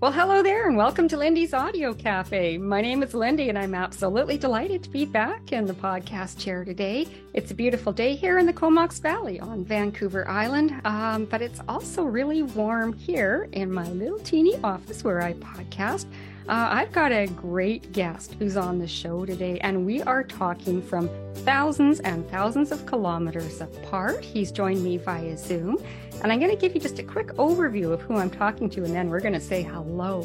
Well, 0.00 0.12
hello 0.12 0.44
there, 0.44 0.68
and 0.68 0.76
welcome 0.76 1.08
to 1.08 1.16
Lindy's 1.16 1.52
Audio 1.52 1.92
Cafe. 1.92 2.56
My 2.56 2.80
name 2.80 3.02
is 3.02 3.14
Lindy, 3.14 3.48
and 3.48 3.58
I'm 3.58 3.74
absolutely 3.74 4.38
delighted 4.38 4.84
to 4.84 4.90
be 4.90 5.04
back 5.04 5.50
in 5.50 5.66
the 5.66 5.74
podcast 5.74 6.38
chair 6.38 6.64
today. 6.64 7.08
It's 7.34 7.50
a 7.50 7.54
beautiful 7.54 7.92
day 7.92 8.14
here 8.14 8.38
in 8.38 8.46
the 8.46 8.52
Comox 8.52 9.00
Valley 9.00 9.40
on 9.40 9.64
Vancouver 9.64 10.28
Island, 10.28 10.80
um, 10.84 11.24
but 11.24 11.42
it's 11.42 11.60
also 11.68 12.04
really 12.04 12.44
warm 12.44 12.92
here 12.92 13.48
in 13.50 13.72
my 13.72 13.88
little 13.88 14.20
teeny 14.20 14.56
office 14.62 15.02
where 15.02 15.20
I 15.20 15.32
podcast. 15.32 16.06
Uh, 16.48 16.66
I've 16.70 16.92
got 16.92 17.12
a 17.12 17.26
great 17.26 17.92
guest 17.92 18.34
who's 18.38 18.56
on 18.56 18.78
the 18.78 18.88
show 18.88 19.26
today, 19.26 19.58
and 19.60 19.84
we 19.84 20.00
are 20.00 20.24
talking 20.24 20.80
from 20.80 21.10
thousands 21.34 22.00
and 22.00 22.26
thousands 22.30 22.72
of 22.72 22.86
kilometers 22.86 23.60
apart. 23.60 24.24
He's 24.24 24.50
joined 24.50 24.82
me 24.82 24.96
via 24.96 25.36
Zoom, 25.36 25.76
and 26.22 26.32
I'm 26.32 26.38
going 26.40 26.50
to 26.50 26.56
give 26.56 26.74
you 26.74 26.80
just 26.80 26.98
a 27.00 27.02
quick 27.02 27.26
overview 27.34 27.92
of 27.92 28.00
who 28.00 28.16
I'm 28.16 28.30
talking 28.30 28.70
to, 28.70 28.84
and 28.84 28.94
then 28.94 29.10
we're 29.10 29.20
going 29.20 29.34
to 29.34 29.40
say 29.40 29.62
hello. 29.62 30.24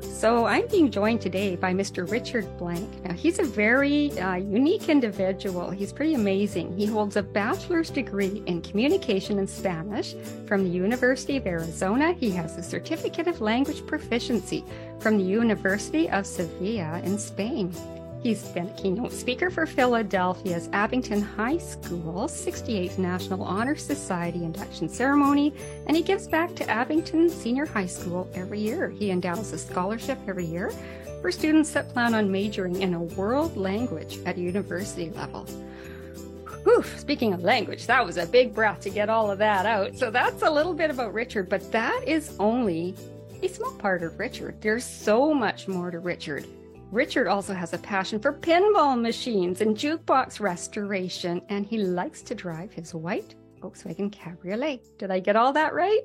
So, 0.00 0.46
I'm 0.46 0.66
being 0.68 0.90
joined 0.90 1.20
today 1.20 1.56
by 1.56 1.74
Mr. 1.74 2.10
Richard 2.10 2.46
Blank. 2.56 3.04
Now, 3.04 3.12
he's 3.12 3.38
a 3.38 3.44
very 3.44 4.18
uh, 4.18 4.36
unique 4.36 4.88
individual. 4.88 5.68
He's 5.70 5.92
pretty 5.92 6.14
amazing. 6.14 6.74
He 6.74 6.86
holds 6.86 7.16
a 7.16 7.22
bachelor's 7.22 7.90
degree 7.90 8.42
in 8.46 8.62
communication 8.62 9.38
and 9.38 9.48
Spanish 9.48 10.14
from 10.46 10.64
the 10.64 10.70
University 10.70 11.36
of 11.36 11.46
Arizona. 11.46 12.14
He 12.14 12.30
has 12.30 12.56
a 12.56 12.62
certificate 12.62 13.28
of 13.28 13.42
language 13.42 13.86
proficiency 13.86 14.64
from 15.00 15.18
the 15.18 15.24
University 15.24 16.08
of 16.10 16.26
Sevilla 16.26 17.00
in 17.04 17.18
Spain. 17.18 17.74
He's 18.22 18.46
been 18.48 18.68
a 18.68 18.74
keynote 18.74 19.12
speaker 19.12 19.48
for 19.48 19.64
Philadelphia's 19.64 20.68
Abington 20.74 21.22
High 21.22 21.56
School 21.56 22.28
68th 22.28 22.98
National 22.98 23.42
Honor 23.42 23.76
Society 23.76 24.44
induction 24.44 24.90
ceremony, 24.90 25.54
and 25.86 25.96
he 25.96 26.02
gives 26.02 26.28
back 26.28 26.54
to 26.56 26.68
Abington 26.68 27.30
Senior 27.30 27.64
High 27.64 27.86
School 27.86 28.30
every 28.34 28.60
year. 28.60 28.90
He 28.90 29.10
endows 29.10 29.52
a 29.52 29.58
scholarship 29.58 30.18
every 30.28 30.44
year 30.44 30.70
for 31.22 31.32
students 31.32 31.72
that 31.72 31.88
plan 31.88 32.14
on 32.14 32.30
majoring 32.30 32.82
in 32.82 32.92
a 32.92 33.02
world 33.02 33.56
language 33.56 34.18
at 34.26 34.36
university 34.36 35.08
level. 35.10 35.46
Whew, 36.64 36.84
speaking 36.98 37.32
of 37.32 37.42
language, 37.42 37.86
that 37.86 38.04
was 38.04 38.18
a 38.18 38.26
big 38.26 38.54
breath 38.54 38.80
to 38.82 38.90
get 38.90 39.08
all 39.08 39.30
of 39.30 39.38
that 39.38 39.64
out. 39.64 39.96
So 39.96 40.10
that's 40.10 40.42
a 40.42 40.50
little 40.50 40.74
bit 40.74 40.90
about 40.90 41.14
Richard, 41.14 41.48
but 41.48 41.72
that 41.72 42.04
is 42.06 42.36
only 42.38 42.94
a 43.42 43.48
small 43.48 43.72
part 43.72 44.02
of 44.02 44.18
Richard. 44.18 44.60
There's 44.60 44.84
so 44.84 45.32
much 45.32 45.66
more 45.66 45.90
to 45.90 45.98
Richard. 45.98 46.46
Richard 46.90 47.26
also 47.26 47.54
has 47.54 47.72
a 47.72 47.78
passion 47.78 48.20
for 48.20 48.32
pinball 48.32 49.00
machines 49.00 49.60
and 49.60 49.76
jukebox 49.76 50.40
restoration, 50.40 51.40
and 51.48 51.64
he 51.64 51.78
likes 51.78 52.20
to 52.22 52.34
drive 52.34 52.72
his 52.72 52.94
white 52.94 53.34
Volkswagen 53.60 54.12
Cabriolet. 54.12 54.98
Did 54.98 55.10
I 55.10 55.20
get 55.20 55.36
all 55.36 55.52
that 55.54 55.72
right? 55.72 56.02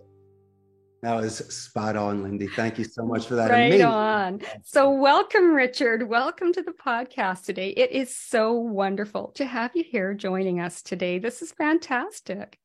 That 1.01 1.15
was 1.15 1.37
spot 1.53 1.95
on, 1.97 2.23
Lindy. 2.23 2.47
Thank 2.47 2.77
you 2.77 2.83
so 2.83 3.05
much 3.05 3.27
for 3.27 3.35
that. 3.35 3.51
Right 3.51 3.67
Amazing. 3.67 3.85
on. 3.85 4.41
So, 4.63 4.89
welcome, 4.89 5.53
Richard. 5.53 6.07
Welcome 6.07 6.53
to 6.53 6.63
the 6.63 6.71
podcast 6.71 7.45
today. 7.45 7.69
It 7.69 7.91
is 7.91 8.15
so 8.15 8.53
wonderful 8.53 9.31
to 9.35 9.45
have 9.45 9.71
you 9.75 9.83
here 9.83 10.13
joining 10.13 10.61
us 10.61 10.81
today. 10.81 11.19
This 11.19 11.41
is 11.41 11.51
fantastic. 11.51 12.57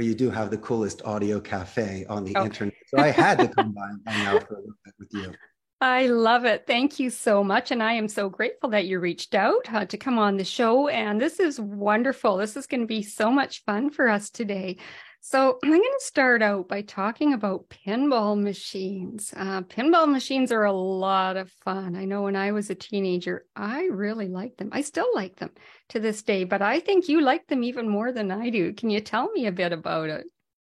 Well, 0.00 0.08
you 0.08 0.14
do 0.14 0.30
have 0.30 0.50
the 0.50 0.56
coolest 0.56 1.02
audio 1.04 1.38
cafe 1.40 2.06
on 2.08 2.24
the 2.24 2.34
okay. 2.34 2.46
internet. 2.46 2.72
So, 2.86 2.96
I 3.02 3.08
had 3.08 3.38
to 3.38 3.48
come 3.48 3.72
by 3.72 3.86
and 3.90 4.00
hang 4.06 4.26
out 4.28 4.48
for 4.48 4.54
a 4.54 4.60
little 4.60 4.72
bit 4.82 4.94
with 4.98 5.12
you. 5.12 5.34
I 5.82 6.06
love 6.06 6.46
it. 6.46 6.64
Thank 6.66 6.98
you 6.98 7.10
so 7.10 7.44
much. 7.44 7.70
And 7.70 7.82
I 7.82 7.92
am 7.92 8.08
so 8.08 8.30
grateful 8.30 8.70
that 8.70 8.86
you 8.86 8.98
reached 8.98 9.34
out 9.34 9.70
uh, 9.70 9.84
to 9.84 9.98
come 9.98 10.18
on 10.18 10.38
the 10.38 10.44
show. 10.44 10.88
And 10.88 11.20
this 11.20 11.38
is 11.38 11.60
wonderful. 11.60 12.38
This 12.38 12.56
is 12.56 12.66
going 12.66 12.80
to 12.80 12.86
be 12.86 13.02
so 13.02 13.30
much 13.30 13.62
fun 13.64 13.90
for 13.90 14.08
us 14.08 14.30
today. 14.30 14.78
So, 15.22 15.58
I'm 15.62 15.70
going 15.70 15.82
to 15.82 16.04
start 16.04 16.42
out 16.42 16.66
by 16.66 16.80
talking 16.80 17.34
about 17.34 17.68
pinball 17.68 18.40
machines. 18.42 19.34
Uh, 19.36 19.60
pinball 19.62 20.10
machines 20.10 20.50
are 20.50 20.64
a 20.64 20.72
lot 20.72 21.36
of 21.36 21.52
fun. 21.62 21.94
I 21.94 22.06
know 22.06 22.22
when 22.22 22.36
I 22.36 22.52
was 22.52 22.70
a 22.70 22.74
teenager, 22.74 23.44
I 23.54 23.84
really 23.84 24.28
liked 24.28 24.56
them. 24.56 24.70
I 24.72 24.80
still 24.80 25.08
like 25.14 25.36
them 25.36 25.50
to 25.90 26.00
this 26.00 26.22
day, 26.22 26.44
but 26.44 26.62
I 26.62 26.80
think 26.80 27.06
you 27.06 27.20
like 27.20 27.46
them 27.48 27.62
even 27.62 27.86
more 27.86 28.12
than 28.12 28.30
I 28.30 28.48
do. 28.48 28.72
Can 28.72 28.88
you 28.88 29.00
tell 29.00 29.30
me 29.32 29.46
a 29.46 29.52
bit 29.52 29.72
about 29.72 30.08
it? 30.08 30.26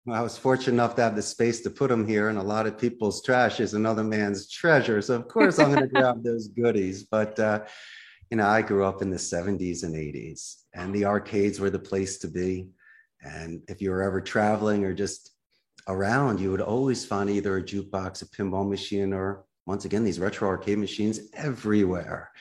Well, 0.06 0.18
I 0.18 0.22
was 0.22 0.38
fortunate 0.38 0.74
enough 0.74 0.96
to 0.96 1.02
have 1.02 1.18
the 1.18 1.22
space 1.22 1.60
to 1.62 1.70
put 1.70 1.90
them 1.90 2.08
here, 2.08 2.30
and 2.30 2.38
a 2.38 2.44
lot 2.44 2.68
of 2.68 2.78
people's 2.78 3.22
trash 3.22 3.60
is 3.60 3.74
another 3.74 4.06
man's 4.06 4.50
treasure. 4.50 5.02
So, 5.02 5.16
of 5.16 5.28
course, 5.28 5.60
I'm 5.60 5.74
going 5.74 5.82
to 5.82 5.94
grab 5.94 6.24
those 6.24 6.48
goodies. 6.48 7.04
But, 7.04 7.38
uh, 7.38 7.66
you 8.32 8.38
know, 8.38 8.48
I 8.48 8.62
grew 8.62 8.86
up 8.86 9.02
in 9.02 9.10
the 9.10 9.18
70s 9.18 9.84
and 9.84 9.94
80s, 9.94 10.56
and 10.74 10.96
the 10.96 11.04
arcades 11.04 11.60
were 11.60 11.70
the 11.70 11.80
place 11.80 12.18
to 12.20 12.30
be. 12.30 12.70
And 13.22 13.62
if 13.68 13.82
you 13.82 13.92
were 13.92 14.04
ever 14.04 14.22
traveling 14.22 14.86
or 14.86 14.94
just 14.94 15.32
around, 15.88 16.40
you 16.40 16.52
would 16.52 16.62
always 16.62 17.06
find 17.06 17.30
either 17.30 17.58
a 17.58 17.64
jukebox, 17.64 18.22
a 18.22 18.26
pinball 18.26 18.68
machine, 18.68 19.14
or 19.14 19.46
once 19.66 19.86
again, 19.86 20.04
these 20.04 20.20
retro 20.20 20.48
arcade 20.48 20.78
machines 20.78 21.20
everywhere. 21.34 22.32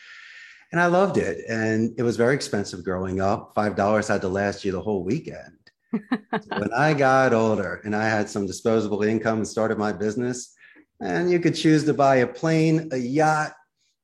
And 0.72 0.81
I 0.81 0.86
loved 0.86 1.16
it. 1.16 1.44
And 1.48 1.94
it 1.97 2.03
was 2.03 2.16
very 2.16 2.34
expensive 2.34 2.84
growing 2.84 3.20
up. 3.20 3.54
$5 3.54 4.09
had 4.09 4.20
to 4.20 4.28
last 4.28 4.65
you 4.65 4.72
the 4.72 4.81
whole 4.81 5.04
weekend 5.04 5.56
when 5.91 6.72
I 6.76 6.94
got 6.94 7.32
older 7.32 7.81
and 7.84 7.94
I 7.94 8.09
had 8.09 8.28
some 8.28 8.47
disposable 8.47 9.03
income 9.03 9.38
and 9.38 9.48
started 9.48 9.78
my 9.78 9.92
business, 9.92 10.54
and 11.00 11.31
you 11.31 11.41
could 11.41 11.54
choose 11.54 11.84
to 11.84 11.94
buy 11.94 12.16
a 12.16 12.26
plane, 12.26 12.88
a 12.92 12.97
yacht, 12.97 13.53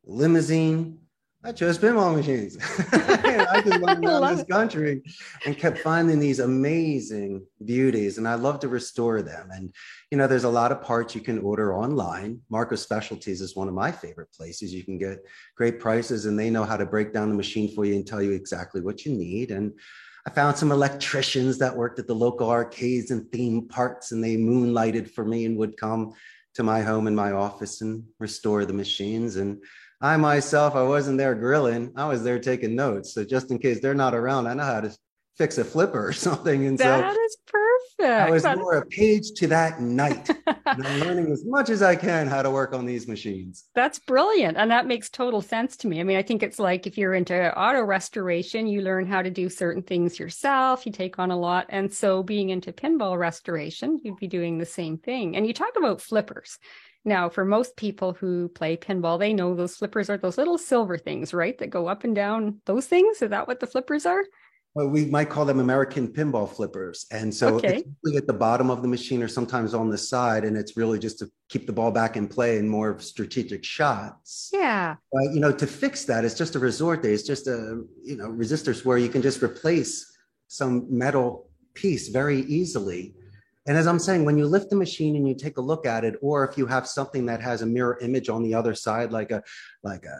limousine. 0.05 0.99
I 1.44 1.50
chose 1.50 1.76
pinball 1.76 2.14
machines. 2.14 2.56
I 2.92 3.62
just 3.64 3.80
went 3.80 4.04
around 4.04 4.36
this 4.36 4.47
country 4.47 5.03
and 5.44 5.58
kept 5.58 5.78
finding 5.78 6.20
these 6.20 6.38
amazing 6.38 7.44
beauties, 7.64 8.19
and 8.19 8.28
I 8.28 8.34
love 8.34 8.60
to 8.60 8.69
restore 8.69 9.22
them. 9.22 9.48
And 9.50 9.75
you 10.12 10.19
know, 10.19 10.28
there's 10.28 10.44
a 10.44 10.48
lot 10.48 10.70
of 10.70 10.82
parts 10.82 11.16
you 11.16 11.20
can 11.20 11.41
order 11.41 11.75
online. 11.75 12.41
Marco 12.48 12.76
Specialties 12.76 13.41
is 13.41 13.56
one 13.56 13.66
of 13.66 13.75
my 13.75 13.91
favorite 13.91 14.32
places. 14.32 14.72
You 14.72 14.84
can 14.84 14.98
get 14.98 15.19
great 15.56 15.81
prices, 15.81 16.26
and 16.26 16.38
they 16.38 16.48
know 16.48 16.62
how 16.62 16.76
to 16.76 16.86
break 16.86 17.12
down 17.12 17.28
the 17.28 17.34
machine 17.34 17.75
for 17.75 17.84
you 17.84 17.97
and 17.97 18.06
tell 18.06 18.22
you 18.22 18.31
exactly 18.31 18.81
what 18.81 19.04
you 19.04 19.12
need. 19.12 19.50
And 19.50 19.72
I 20.25 20.31
found 20.31 20.56
some 20.56 20.70
electricians 20.70 21.58
that 21.58 21.76
worked 21.76 21.98
at 21.98 22.06
the 22.06 22.14
local 22.14 22.50
arcades 22.50 23.10
and 23.10 23.28
theme 23.32 23.66
parks, 23.66 24.12
and 24.12 24.22
they 24.22 24.36
moonlighted 24.36 25.10
for 25.10 25.25
me 25.25 25.47
and 25.47 25.56
would 25.56 25.76
come 25.76 26.12
to 26.54 26.62
my 26.62 26.82
home 26.82 27.08
and 27.08 27.16
my 27.16 27.32
office 27.32 27.81
and 27.81 28.04
restore 28.20 28.64
the 28.64 28.72
machines. 28.72 29.36
And 29.36 29.60
I 30.02 30.16
myself, 30.16 30.74
I 30.74 30.82
wasn't 30.82 31.18
there 31.18 31.34
grilling, 31.36 31.92
I 31.94 32.06
was 32.06 32.24
there 32.24 32.40
taking 32.40 32.74
notes. 32.74 33.14
So 33.14 33.24
just 33.24 33.52
in 33.52 33.58
case 33.60 33.80
they're 33.80 33.94
not 33.94 34.14
around, 34.14 34.48
I 34.48 34.54
know 34.54 34.64
how 34.64 34.80
to 34.80 34.96
fix 35.38 35.58
a 35.58 35.64
flipper 35.64 36.08
or 36.08 36.12
something. 36.26 36.66
And 36.66 36.76
that 36.78 37.14
so. 37.14 37.20
I 38.00 38.30
was 38.30 38.44
more 38.44 38.78
a 38.78 38.86
page 38.86 39.32
to 39.36 39.47
that 39.48 39.80
night. 39.80 40.28
I'm 40.66 41.00
learning 41.00 41.30
as 41.30 41.44
much 41.44 41.70
as 41.70 41.82
I 41.82 41.97
can 41.97 42.26
how 42.26 42.42
to 42.42 42.50
work 42.50 42.75
on 42.75 42.86
these 42.86 43.06
machines. 43.06 43.64
That's 43.75 43.98
brilliant. 43.98 44.56
And 44.56 44.70
that 44.70 44.86
makes 44.86 45.08
total 45.10 45.41
sense 45.41 45.76
to 45.78 45.88
me. 45.88 46.00
I 46.00 46.04
mean, 46.04 46.16
I 46.16 46.22
think 46.22 46.42
it's 46.42 46.58
like 46.58 46.86
if 46.86 46.98
you're 46.98 47.14
into 47.14 47.58
auto 47.58 47.82
restoration, 47.82 48.66
you 48.66 48.82
learn 48.82 49.06
how 49.06 49.22
to 49.22 49.31
do 49.31 49.48
certain 49.48 49.82
things 49.82 50.19
yourself, 50.19 50.86
you 50.86 50.92
take 50.92 51.19
on 51.19 51.31
a 51.31 51.38
lot. 51.38 51.66
And 51.69 51.92
so 51.92 52.22
being 52.22 52.50
into 52.50 52.72
pinball 52.72 53.19
restoration, 53.19 54.00
you'd 54.02 54.16
be 54.16 54.28
doing 54.28 54.58
the 54.58 54.66
same 54.66 54.98
thing. 54.98 55.36
And 55.36 55.47
you 55.47 55.52
talk 55.52 55.76
about 55.76 56.00
flippers. 56.00 56.58
Now, 57.04 57.28
for 57.28 57.44
most 57.44 57.76
people 57.76 58.12
who 58.12 58.48
play 58.48 58.76
pinball, 58.76 59.19
they 59.19 59.32
know 59.32 59.54
those 59.54 59.76
flippers 59.76 60.08
are 60.08 60.19
those 60.19 60.38
little 60.38 60.58
silver 60.58 60.97
things, 60.97 61.34
right? 61.34 61.58
That 61.58 61.70
go 61.70 61.88
up 61.88 62.04
and 62.04 62.14
down. 62.14 62.60
Those 62.64 62.86
things? 62.86 63.22
Is 63.22 63.31
that 63.31 63.48
what 63.48 63.58
the 63.58 63.66
flippers 63.66 64.06
are? 64.06 64.25
Well, 64.75 64.88
we 64.88 65.05
might 65.05 65.28
call 65.28 65.44
them 65.44 65.60
American 65.60 66.09
pinball 66.09 66.49
flippers. 66.49 67.06
And 67.10 67.33
so 67.33 67.56
okay. 67.56 67.84
it's 68.05 68.16
at 68.16 68.27
the 68.27 68.33
bottom 68.33 68.71
of 68.71 68.81
the 68.81 68.88
machine 68.88 69.22
or 69.22 69.28
sometimes 69.28 69.75
on 69.75 69.91
the 69.91 69.99
side. 69.99 70.44
And 70.44 70.56
it's 70.56 70.78
really 70.78 70.99
just 70.99 71.19
to 71.19 71.31
keep 71.50 71.66
the 71.66 71.72
ball 71.75 71.91
back 71.91 72.16
in 72.16 72.27
play 72.27 72.59
and 72.59 72.69
more 72.69 72.99
strategic 72.99 73.65
shots. 73.65 74.49
Yeah. 74.50 74.97
But, 75.12 75.34
you 75.34 75.41
know, 75.41 75.53
to 75.53 75.66
fix 75.66 76.05
that, 76.06 76.25
it's 76.25 76.34
just 76.34 76.55
a 76.55 76.59
resort 76.59 77.03
day. 77.03 77.12
It's 77.12 77.22
just 77.22 77.49
a, 77.49 77.84
you 78.03 78.16
know, 78.16 78.28
resistors 78.28 78.82
where 78.82 78.97
you 78.97 79.11
can 79.11 79.21
just 79.21 79.43
replace 79.43 80.11
some 80.49 80.87
metal 80.88 81.50
piece 81.75 82.09
very 82.09 82.41
easily. 82.41 83.15
And 83.66 83.77
as 83.77 83.87
I'm 83.87 83.99
saying, 83.99 84.25
when 84.25 84.38
you 84.38 84.47
lift 84.47 84.71
the 84.71 84.77
machine 84.77 85.16
and 85.16 85.28
you 85.28 85.34
take 85.34 85.59
a 85.59 85.61
look 85.61 85.84
at 85.84 86.03
it, 86.05 86.16
or 86.22 86.49
if 86.49 86.56
you 86.56 86.66
have 86.66 86.87
something 86.88 87.27
that 87.27 87.43
has 87.43 87.61
a 87.61 87.66
mirror 87.66 87.99
image 88.00 88.31
on 88.31 88.43
the 88.43 88.55
other 88.55 88.75
side, 88.75 89.12
like 89.12 89.31
a, 89.31 89.43
like 89.82 90.06
a, 90.06 90.19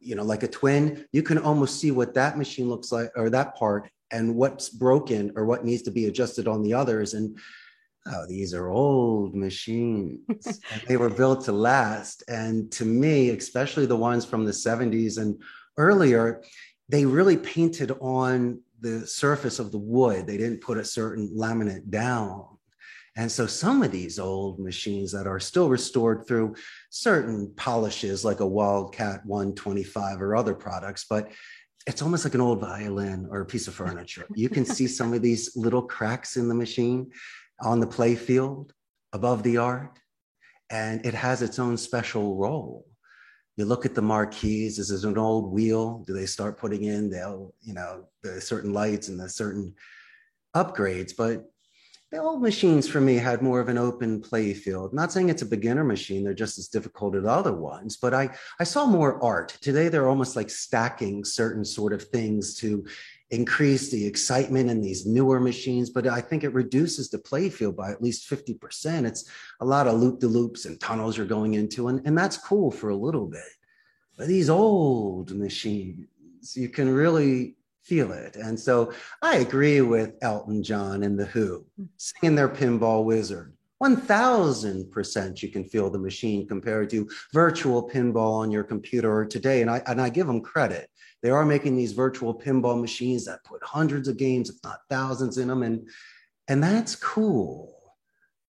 you 0.00 0.14
know, 0.14 0.24
like 0.24 0.42
a 0.42 0.48
twin, 0.48 1.04
you 1.12 1.22
can 1.22 1.36
almost 1.36 1.78
see 1.78 1.90
what 1.90 2.14
that 2.14 2.38
machine 2.38 2.68
looks 2.70 2.90
like 2.90 3.10
or 3.14 3.28
that 3.28 3.54
part 3.54 3.90
and 4.12 4.34
what's 4.34 4.68
broken 4.68 5.32
or 5.36 5.44
what 5.44 5.64
needs 5.64 5.82
to 5.82 5.90
be 5.90 6.06
adjusted 6.06 6.48
on 6.48 6.62
the 6.62 6.74
others. 6.74 7.14
And 7.14 7.38
oh, 8.06 8.26
these 8.28 8.54
are 8.54 8.68
old 8.68 9.34
machines. 9.34 10.20
they 10.86 10.96
were 10.96 11.10
built 11.10 11.44
to 11.44 11.52
last. 11.52 12.22
And 12.28 12.70
to 12.72 12.84
me, 12.84 13.30
especially 13.30 13.86
the 13.86 13.96
ones 13.96 14.24
from 14.24 14.44
the 14.44 14.52
70s 14.52 15.18
and 15.18 15.40
earlier, 15.76 16.42
they 16.88 17.04
really 17.04 17.36
painted 17.36 17.92
on 18.00 18.60
the 18.80 19.06
surface 19.06 19.58
of 19.58 19.72
the 19.72 19.78
wood. 19.78 20.26
They 20.26 20.36
didn't 20.36 20.62
put 20.62 20.78
a 20.78 20.84
certain 20.84 21.30
laminate 21.36 21.90
down. 21.90 22.46
And 23.16 23.30
so 23.30 23.46
some 23.46 23.82
of 23.82 23.90
these 23.90 24.18
old 24.18 24.60
machines 24.60 25.12
that 25.12 25.26
are 25.26 25.40
still 25.40 25.68
restored 25.68 26.26
through 26.26 26.54
certain 26.90 27.52
polishes 27.56 28.24
like 28.24 28.40
a 28.40 28.46
Wildcat 28.46 29.26
125 29.26 30.22
or 30.22 30.36
other 30.36 30.54
products, 30.54 31.04
but 31.08 31.30
it's 31.86 32.02
almost 32.02 32.24
like 32.24 32.34
an 32.34 32.40
old 32.40 32.60
violin 32.60 33.26
or 33.30 33.40
a 33.40 33.46
piece 33.46 33.68
of 33.68 33.74
furniture. 33.74 34.26
You 34.34 34.48
can 34.48 34.64
see 34.64 34.86
some 34.98 35.12
of 35.12 35.22
these 35.22 35.56
little 35.56 35.82
cracks 35.82 36.36
in 36.36 36.48
the 36.48 36.54
machine 36.54 37.10
on 37.60 37.80
the 37.80 37.86
play 37.86 38.14
field 38.14 38.72
above 39.12 39.42
the 39.42 39.56
art. 39.56 39.98
and 40.70 41.04
it 41.04 41.14
has 41.14 41.42
its 41.42 41.58
own 41.58 41.76
special 41.76 42.36
role. 42.36 42.86
You 43.56 43.64
look 43.64 43.84
at 43.84 43.94
the 43.94 44.02
marquees, 44.02 44.76
this 44.76 44.90
is 44.90 45.04
an 45.04 45.18
old 45.18 45.52
wheel. 45.52 46.04
Do 46.06 46.12
they 46.12 46.26
start 46.26 46.58
putting 46.58 46.84
in, 46.84 47.10
they'll, 47.10 47.52
you 47.60 47.74
know, 47.74 48.08
the 48.22 48.40
certain 48.40 48.72
lights 48.72 49.08
and 49.08 49.18
the 49.18 49.28
certain 49.28 49.74
upgrades, 50.54 51.12
but 51.16 51.44
the 52.10 52.18
old 52.18 52.42
machines 52.42 52.88
for 52.88 53.00
me 53.00 53.14
had 53.14 53.40
more 53.40 53.60
of 53.60 53.68
an 53.68 53.78
open 53.78 54.20
play 54.20 54.52
field. 54.52 54.92
Not 54.92 55.12
saying 55.12 55.28
it's 55.28 55.42
a 55.42 55.46
beginner 55.46 55.84
machine, 55.84 56.24
they're 56.24 56.34
just 56.34 56.58
as 56.58 56.66
difficult 56.66 57.14
as 57.14 57.24
other 57.24 57.52
ones, 57.52 57.96
but 57.96 58.12
I, 58.12 58.30
I 58.58 58.64
saw 58.64 58.84
more 58.84 59.22
art. 59.22 59.56
Today, 59.60 59.88
they're 59.88 60.08
almost 60.08 60.34
like 60.34 60.50
stacking 60.50 61.24
certain 61.24 61.64
sort 61.64 61.92
of 61.92 62.02
things 62.02 62.56
to 62.56 62.84
increase 63.30 63.92
the 63.92 64.04
excitement 64.04 64.70
in 64.70 64.80
these 64.80 65.06
newer 65.06 65.38
machines, 65.38 65.88
but 65.88 66.08
I 66.08 66.20
think 66.20 66.42
it 66.42 66.52
reduces 66.52 67.10
the 67.10 67.18
play 67.18 67.48
field 67.48 67.76
by 67.76 67.92
at 67.92 68.02
least 68.02 68.28
50%. 68.28 69.06
It's 69.06 69.30
a 69.60 69.64
lot 69.64 69.86
of 69.86 70.00
loop 70.00 70.18
de 70.18 70.26
loops 70.26 70.64
and 70.64 70.80
tunnels 70.80 71.16
you're 71.16 71.26
going 71.26 71.54
into, 71.54 71.86
and, 71.88 72.04
and 72.04 72.18
that's 72.18 72.36
cool 72.36 72.72
for 72.72 72.90
a 72.90 72.96
little 72.96 73.26
bit. 73.26 73.40
But 74.18 74.26
these 74.26 74.50
old 74.50 75.30
machines, 75.36 76.08
you 76.56 76.68
can 76.68 76.92
really 76.92 77.54
feel 77.82 78.12
it. 78.12 78.36
And 78.36 78.58
so 78.58 78.92
I 79.22 79.36
agree 79.36 79.80
with 79.80 80.14
Elton 80.22 80.62
John 80.62 81.02
and 81.02 81.18
The 81.18 81.26
Who 81.26 81.64
hmm. 81.76 81.84
singing 81.96 82.36
their 82.36 82.48
pinball 82.48 83.04
wizard. 83.04 83.54
1000% 83.82 85.42
you 85.42 85.48
can 85.48 85.64
feel 85.64 85.88
the 85.88 85.98
machine 85.98 86.46
compared 86.46 86.90
to 86.90 87.08
virtual 87.32 87.88
pinball 87.88 88.34
on 88.34 88.50
your 88.50 88.62
computer 88.62 89.24
today. 89.24 89.62
And 89.62 89.70
I, 89.70 89.82
and 89.86 90.00
I 90.00 90.10
give 90.10 90.26
them 90.26 90.42
credit. 90.42 90.90
They 91.22 91.30
are 91.30 91.46
making 91.46 91.76
these 91.76 91.92
virtual 91.92 92.38
pinball 92.38 92.80
machines 92.80 93.24
that 93.24 93.44
put 93.44 93.62
hundreds 93.62 94.08
of 94.08 94.16
games, 94.16 94.50
if 94.50 94.56
not 94.62 94.80
thousands, 94.88 95.38
in 95.38 95.48
them. 95.48 95.62
And, 95.62 95.88
and 96.48 96.62
that's 96.62 96.94
cool. 96.94 97.74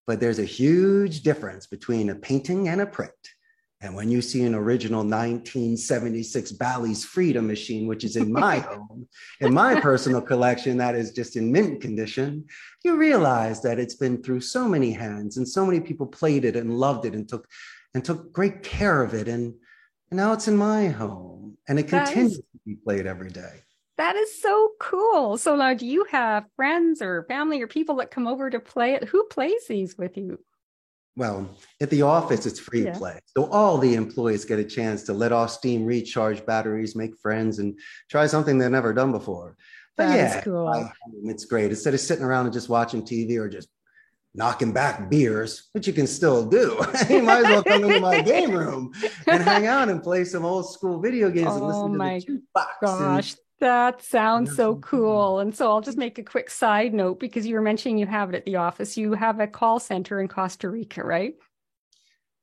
But 0.06 0.20
there's 0.20 0.40
a 0.40 0.46
huge 0.46 1.22
difference 1.22 1.66
between 1.66 2.10
a 2.10 2.16
painting 2.16 2.68
and 2.68 2.82
a 2.82 2.86
print. 2.86 3.12
And 3.84 3.96
when 3.96 4.12
you 4.12 4.22
see 4.22 4.44
an 4.44 4.54
original 4.54 5.00
1976 5.00 6.52
Bally's 6.52 7.04
Freedom 7.04 7.48
machine, 7.48 7.88
which 7.88 8.04
is 8.04 8.16
in 8.16 8.32
my 8.32 8.60
home, 8.60 9.08
in 9.40 9.54
my 9.54 9.80
personal 9.80 10.22
collection, 10.22 10.78
that 10.78 10.94
is 10.94 11.12
just 11.12 11.36
in 11.36 11.52
mint 11.52 11.82
condition, 11.82 12.46
you 12.84 12.96
realize 12.96 13.62
that 13.64 13.80
it's 13.80 13.96
been 13.96 14.22
through 14.22 14.42
so 14.42 14.68
many 14.68 14.92
hands 14.92 15.38
and 15.38 15.48
so 15.48 15.66
many 15.66 15.80
people 15.80 16.06
played 16.06 16.46
it 16.46 16.56
and 16.56 16.78
loved 16.78 17.06
it 17.06 17.16
and 17.16 17.28
took 17.28 17.48
and 17.94 18.06
took 18.06 18.32
great 18.32 18.62
care 18.62 19.02
of 19.02 19.16
it. 19.16 19.28
And, 19.28 19.56
and 20.12 20.18
now 20.18 20.34
it's 20.34 20.48
in 20.48 20.56
my 20.56 20.88
home 20.88 21.58
and 21.68 21.80
it 21.80 21.88
continues 21.88 22.34
is, 22.34 22.38
to 22.38 22.60
be 22.66 22.76
played 22.76 23.08
every 23.08 23.32
day. 23.32 23.64
That 23.98 24.16
is 24.16 24.42
so 24.42 24.72
cool. 24.80 25.38
So 25.38 25.56
now 25.56 25.74
do 25.74 25.88
you 25.88 26.06
have 26.12 26.46
friends 26.56 27.02
or 27.02 27.26
family 27.28 27.62
or 27.62 27.68
people 27.68 27.96
that 27.96 28.12
come 28.12 28.28
over 28.28 28.50
to 28.50 28.60
play 28.60 28.94
it? 28.94 29.06
Who 29.06 29.26
plays 29.26 29.68
these 29.68 29.98
with 29.98 30.18
you? 30.18 30.40
Well, 31.16 31.58
at 31.82 31.90
the 31.90 32.04
office, 32.04 32.46
it's 32.46 32.60
free 32.60 32.86
yeah. 32.86 32.98
play. 32.98 33.20
So 33.26 33.46
all 33.46 33.78
the 33.78 33.96
employees 33.96 34.46
get 34.46 34.60
a 34.60 34.64
chance 34.64 35.04
to 35.04 35.14
let 35.14 35.32
off 35.32 35.52
steam, 35.52 35.86
recharge 35.86 36.46
batteries, 36.46 36.96
make 36.96 37.18
friends, 37.20 37.60
and 37.60 37.78
try 38.10 38.28
something 38.28 38.58
they've 38.58 38.72
never 38.72 38.94
done 38.94 39.12
before. 39.12 39.58
But 39.98 40.08
that 40.08 40.16
yeah, 40.16 40.42
cool. 40.42 40.68
I, 40.68 40.92
it's 41.26 41.46
great. 41.46 41.72
Instead 41.72 41.94
of 41.94 42.00
sitting 42.00 42.24
around 42.24 42.46
and 42.46 42.54
just 42.54 42.70
watching 42.70 43.04
TV 43.04 43.38
or 43.38 43.50
just 43.50 43.68
knocking 44.34 44.72
back 44.72 45.10
beers, 45.10 45.70
which 45.74 45.88
you 45.88 45.94
can 45.94 46.08
still 46.08 46.46
do. 46.46 46.82
you 47.10 47.22
might 47.22 47.44
as 47.44 47.44
well 47.44 47.64
come 47.64 47.84
into 47.84 48.00
my 48.00 48.22
game 48.22 48.52
room 48.52 48.94
and 49.28 49.44
hang 49.44 49.68
out 49.68 49.90
and 49.90 50.02
play 50.02 50.24
some 50.24 50.46
old 50.46 50.72
school 50.72 51.02
video 51.02 51.30
games 51.30 51.50
oh 51.50 51.58
and 51.58 51.68
listen 51.68 51.82
oh 51.82 51.88
to 51.90 51.98
my 51.98 52.20
the 52.20 52.26
jukebox. 52.26 52.68
Gosh, 52.82 53.32
and, 53.32 53.40
that 53.62 54.02
sounds 54.02 54.56
so 54.56 54.76
cool. 54.78 55.40
And 55.40 55.56
so 55.56 55.70
I'll 55.70 55.82
just 55.82 55.98
make 55.98 56.18
a 56.18 56.24
quick 56.24 56.50
side 56.50 56.94
note 56.94 57.20
because 57.20 57.46
you 57.46 57.56
were 57.56 57.62
mentioning 57.62 57.98
you 57.98 58.08
have 58.08 58.30
it 58.30 58.36
at 58.36 58.46
the 58.46 58.58
office. 58.58 58.98
You 58.98 59.14
have 59.14 59.40
a 59.40 59.48
call 59.48 59.80
center 59.80 60.20
in 60.20 60.28
Costa 60.28 60.70
Rica, 60.70 61.04
right? 61.04 61.36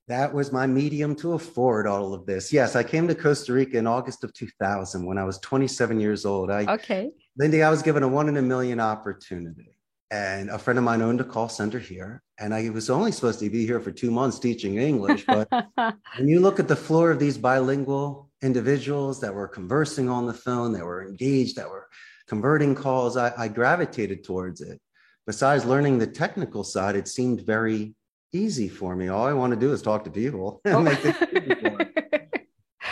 That 0.07 0.33
was 0.33 0.53
my 0.53 0.67
medium 0.67 1.15
to 1.17 1.35
afford 1.35 1.87
all 1.87 2.15
of 2.15 2.25
this. 2.25 2.53
Yes, 2.53 2.77
I 2.77 2.83
came 2.83 3.07
to 3.09 3.15
Costa 3.15 3.53
Rica 3.53 3.79
in 3.79 3.87
August 3.87 4.25
of 4.25 4.33
2000 4.33 5.05
when 5.05 5.19
I 5.19 5.25
was 5.25 5.39
27 5.41 6.01
years 6.01 6.25
old. 6.25 6.51
I, 6.51 6.65
okay. 6.75 7.11
Lindy, 7.37 7.63
I 7.63 7.69
was 7.69 7.83
given 7.83 8.03
a 8.03 8.09
one 8.09 8.29
in 8.29 8.37
a 8.37 8.43
million 8.43 8.81
opportunity. 8.81 9.75
And 10.11 10.49
a 10.49 10.59
friend 10.59 10.79
of 10.79 10.85
mine 10.85 11.03
owned 11.03 11.21
a 11.21 11.25
call 11.25 11.51
center 11.51 11.79
here. 11.79 12.23
And 12.39 12.55
I 12.55 12.71
was 12.71 12.89
only 12.89 13.13
supposed 13.13 13.41
to 13.41 13.51
be 13.51 13.67
here 13.67 13.81
for 13.81 13.91
two 13.91 14.11
months 14.11 14.39
teaching 14.39 14.79
English. 14.79 15.27
But 15.27 15.49
when 16.17 16.29
you 16.29 16.41
look 16.41 16.59
at 16.59 16.69
the 16.69 16.77
floor 16.77 17.11
of 17.11 17.19
these 17.19 17.37
bilingual 17.37 18.28
individuals 18.43 19.21
that 19.21 19.35
were 19.35 19.49
conversing 19.49 20.09
on 20.09 20.27
the 20.27 20.35
phone, 20.35 20.73
that 20.73 20.85
were 20.85 21.07
engaged, 21.07 21.57
that 21.57 21.69
were 21.69 21.89
converting 22.29 22.75
calls, 22.75 23.17
I, 23.17 23.33
I 23.37 23.49
gravitated 23.49 24.25
towards 24.25 24.61
it. 24.61 24.81
Besides 25.27 25.65
learning 25.65 25.99
the 25.99 26.07
technical 26.07 26.65
side, 26.65 26.97
it 26.97 27.09
seemed 27.09 27.43
very 27.43 27.95
easy 28.33 28.69
for 28.69 28.95
me. 28.95 29.09
All 29.09 29.27
I 29.27 29.33
want 29.33 29.53
to 29.53 29.59
do 29.59 29.73
is 29.73 29.83
talk 29.83 30.05
to 30.05 30.11
people 30.11 30.61
and 30.65 30.89
oh. 30.89 31.79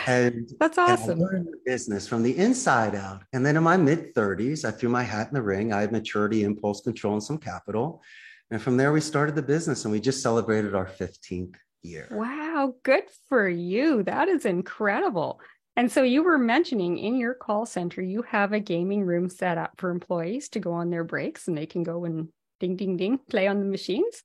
And 0.07 0.49
that's 0.61 0.77
awesome. 0.77 1.19
And 1.19 1.21
I 1.21 1.25
learned 1.25 1.47
the 1.47 1.59
business 1.65 2.07
from 2.07 2.23
the 2.23 2.37
inside 2.37 2.95
out. 2.95 3.23
And 3.33 3.45
then 3.45 3.57
in 3.57 3.63
my 3.63 3.75
mid 3.75 4.15
30s, 4.15 4.63
I 4.63 4.71
threw 4.71 4.87
my 4.87 5.03
hat 5.03 5.27
in 5.27 5.33
the 5.33 5.41
ring. 5.41 5.73
I 5.73 5.81
had 5.81 5.91
maturity, 5.91 6.43
impulse 6.43 6.79
control, 6.79 7.13
and 7.13 7.23
some 7.23 7.37
capital. 7.37 8.01
And 8.49 8.61
from 8.61 8.77
there, 8.77 8.93
we 8.93 9.01
started 9.01 9.35
the 9.35 9.41
business 9.41 9.83
and 9.83 9.91
we 9.91 9.99
just 9.99 10.23
celebrated 10.23 10.73
our 10.73 10.85
15th 10.85 11.55
year. 11.83 12.07
Wow, 12.11 12.75
good 12.83 13.03
for 13.29 13.47
you. 13.47 14.03
That 14.03 14.27
is 14.27 14.45
incredible. 14.45 15.39
And 15.75 15.91
so 15.91 16.01
you 16.01 16.23
were 16.23 16.39
mentioning 16.39 16.97
in 16.97 17.17
your 17.17 17.35
call 17.35 17.67
center, 17.67 18.01
you 18.01 18.23
have 18.23 18.51
a 18.51 18.59
gaming 18.59 19.03
room 19.03 19.29
set 19.29 19.59
up 19.59 19.73
for 19.77 19.91
employees 19.91 20.49
to 20.49 20.59
go 20.59 20.73
on 20.73 20.89
their 20.89 21.03
breaks 21.03 21.47
and 21.47 21.57
they 21.57 21.67
can 21.67 21.83
go 21.83 22.05
and 22.05 22.29
ding, 22.59 22.75
ding, 22.75 22.97
ding, 22.97 23.19
play 23.29 23.47
on 23.47 23.59
the 23.59 23.65
machines. 23.65 24.23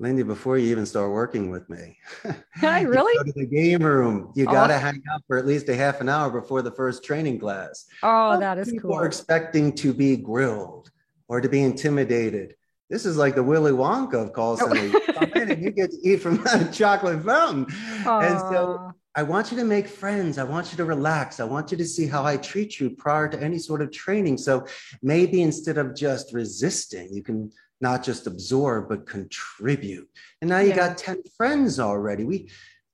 Lindy, 0.00 0.22
before 0.22 0.56
you 0.56 0.70
even 0.70 0.86
start 0.86 1.10
working 1.10 1.50
with 1.50 1.68
me, 1.68 1.98
I 2.62 2.82
really 2.82 3.12
go 3.16 3.24
to 3.24 3.32
the 3.32 3.46
game 3.46 3.82
room. 3.82 4.32
You 4.36 4.46
oh. 4.46 4.52
got 4.52 4.68
to 4.68 4.78
hang 4.78 5.02
out 5.12 5.22
for 5.26 5.36
at 5.36 5.46
least 5.46 5.68
a 5.68 5.74
half 5.74 6.00
an 6.00 6.08
hour 6.08 6.30
before 6.30 6.62
the 6.62 6.70
first 6.70 7.02
training 7.02 7.40
class. 7.40 7.86
Oh, 8.04 8.38
that 8.38 8.58
is 8.58 8.70
people 8.70 8.82
cool. 8.82 8.90
People 8.90 9.02
are 9.02 9.06
expecting 9.06 9.74
to 9.74 9.92
be 9.92 10.16
grilled 10.16 10.92
or 11.26 11.40
to 11.40 11.48
be 11.48 11.62
intimidated 11.62 12.54
this 12.90 13.04
is 13.04 13.16
like 13.16 13.34
the 13.34 13.42
Willy 13.42 13.72
Wonka 13.72 14.14
of 14.14 14.32
call 14.32 14.52
oh. 14.52 14.56
center. 14.56 14.86
You 14.86 15.00
come 15.00 15.32
in 15.34 15.50
and 15.50 15.62
you 15.62 15.70
get 15.70 15.90
to 15.90 15.98
eat 16.02 16.22
from 16.22 16.44
a 16.52 16.70
chocolate 16.72 17.22
fountain. 17.24 17.66
Aww. 17.66 18.30
And 18.30 18.38
so 18.40 18.92
I 19.14 19.22
want 19.22 19.50
you 19.50 19.58
to 19.58 19.64
make 19.64 19.88
friends. 19.88 20.38
I 20.38 20.44
want 20.44 20.70
you 20.70 20.76
to 20.78 20.84
relax. 20.84 21.40
I 21.40 21.44
want 21.44 21.70
you 21.70 21.76
to 21.76 21.84
see 21.84 22.06
how 22.06 22.24
I 22.24 22.36
treat 22.36 22.80
you 22.80 22.90
prior 22.90 23.28
to 23.28 23.42
any 23.42 23.58
sort 23.58 23.82
of 23.82 23.90
training. 23.90 24.38
So 24.38 24.66
maybe 25.02 25.42
instead 25.42 25.76
of 25.76 25.94
just 25.94 26.32
resisting, 26.32 27.12
you 27.12 27.22
can 27.22 27.50
not 27.80 28.02
just 28.02 28.26
absorb, 28.26 28.88
but 28.88 29.06
contribute. 29.06 30.08
And 30.40 30.50
now 30.50 30.60
you 30.60 30.70
yeah. 30.70 30.88
got 30.88 30.98
10 30.98 31.22
friends 31.36 31.78
already. 31.78 32.24
We, 32.24 32.50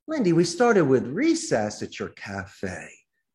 Lindy, 0.07 0.33
we 0.33 0.43
started 0.43 0.85
with 0.85 1.07
recess 1.07 1.81
at 1.81 1.99
your 1.99 2.09
cafe. 2.09 2.87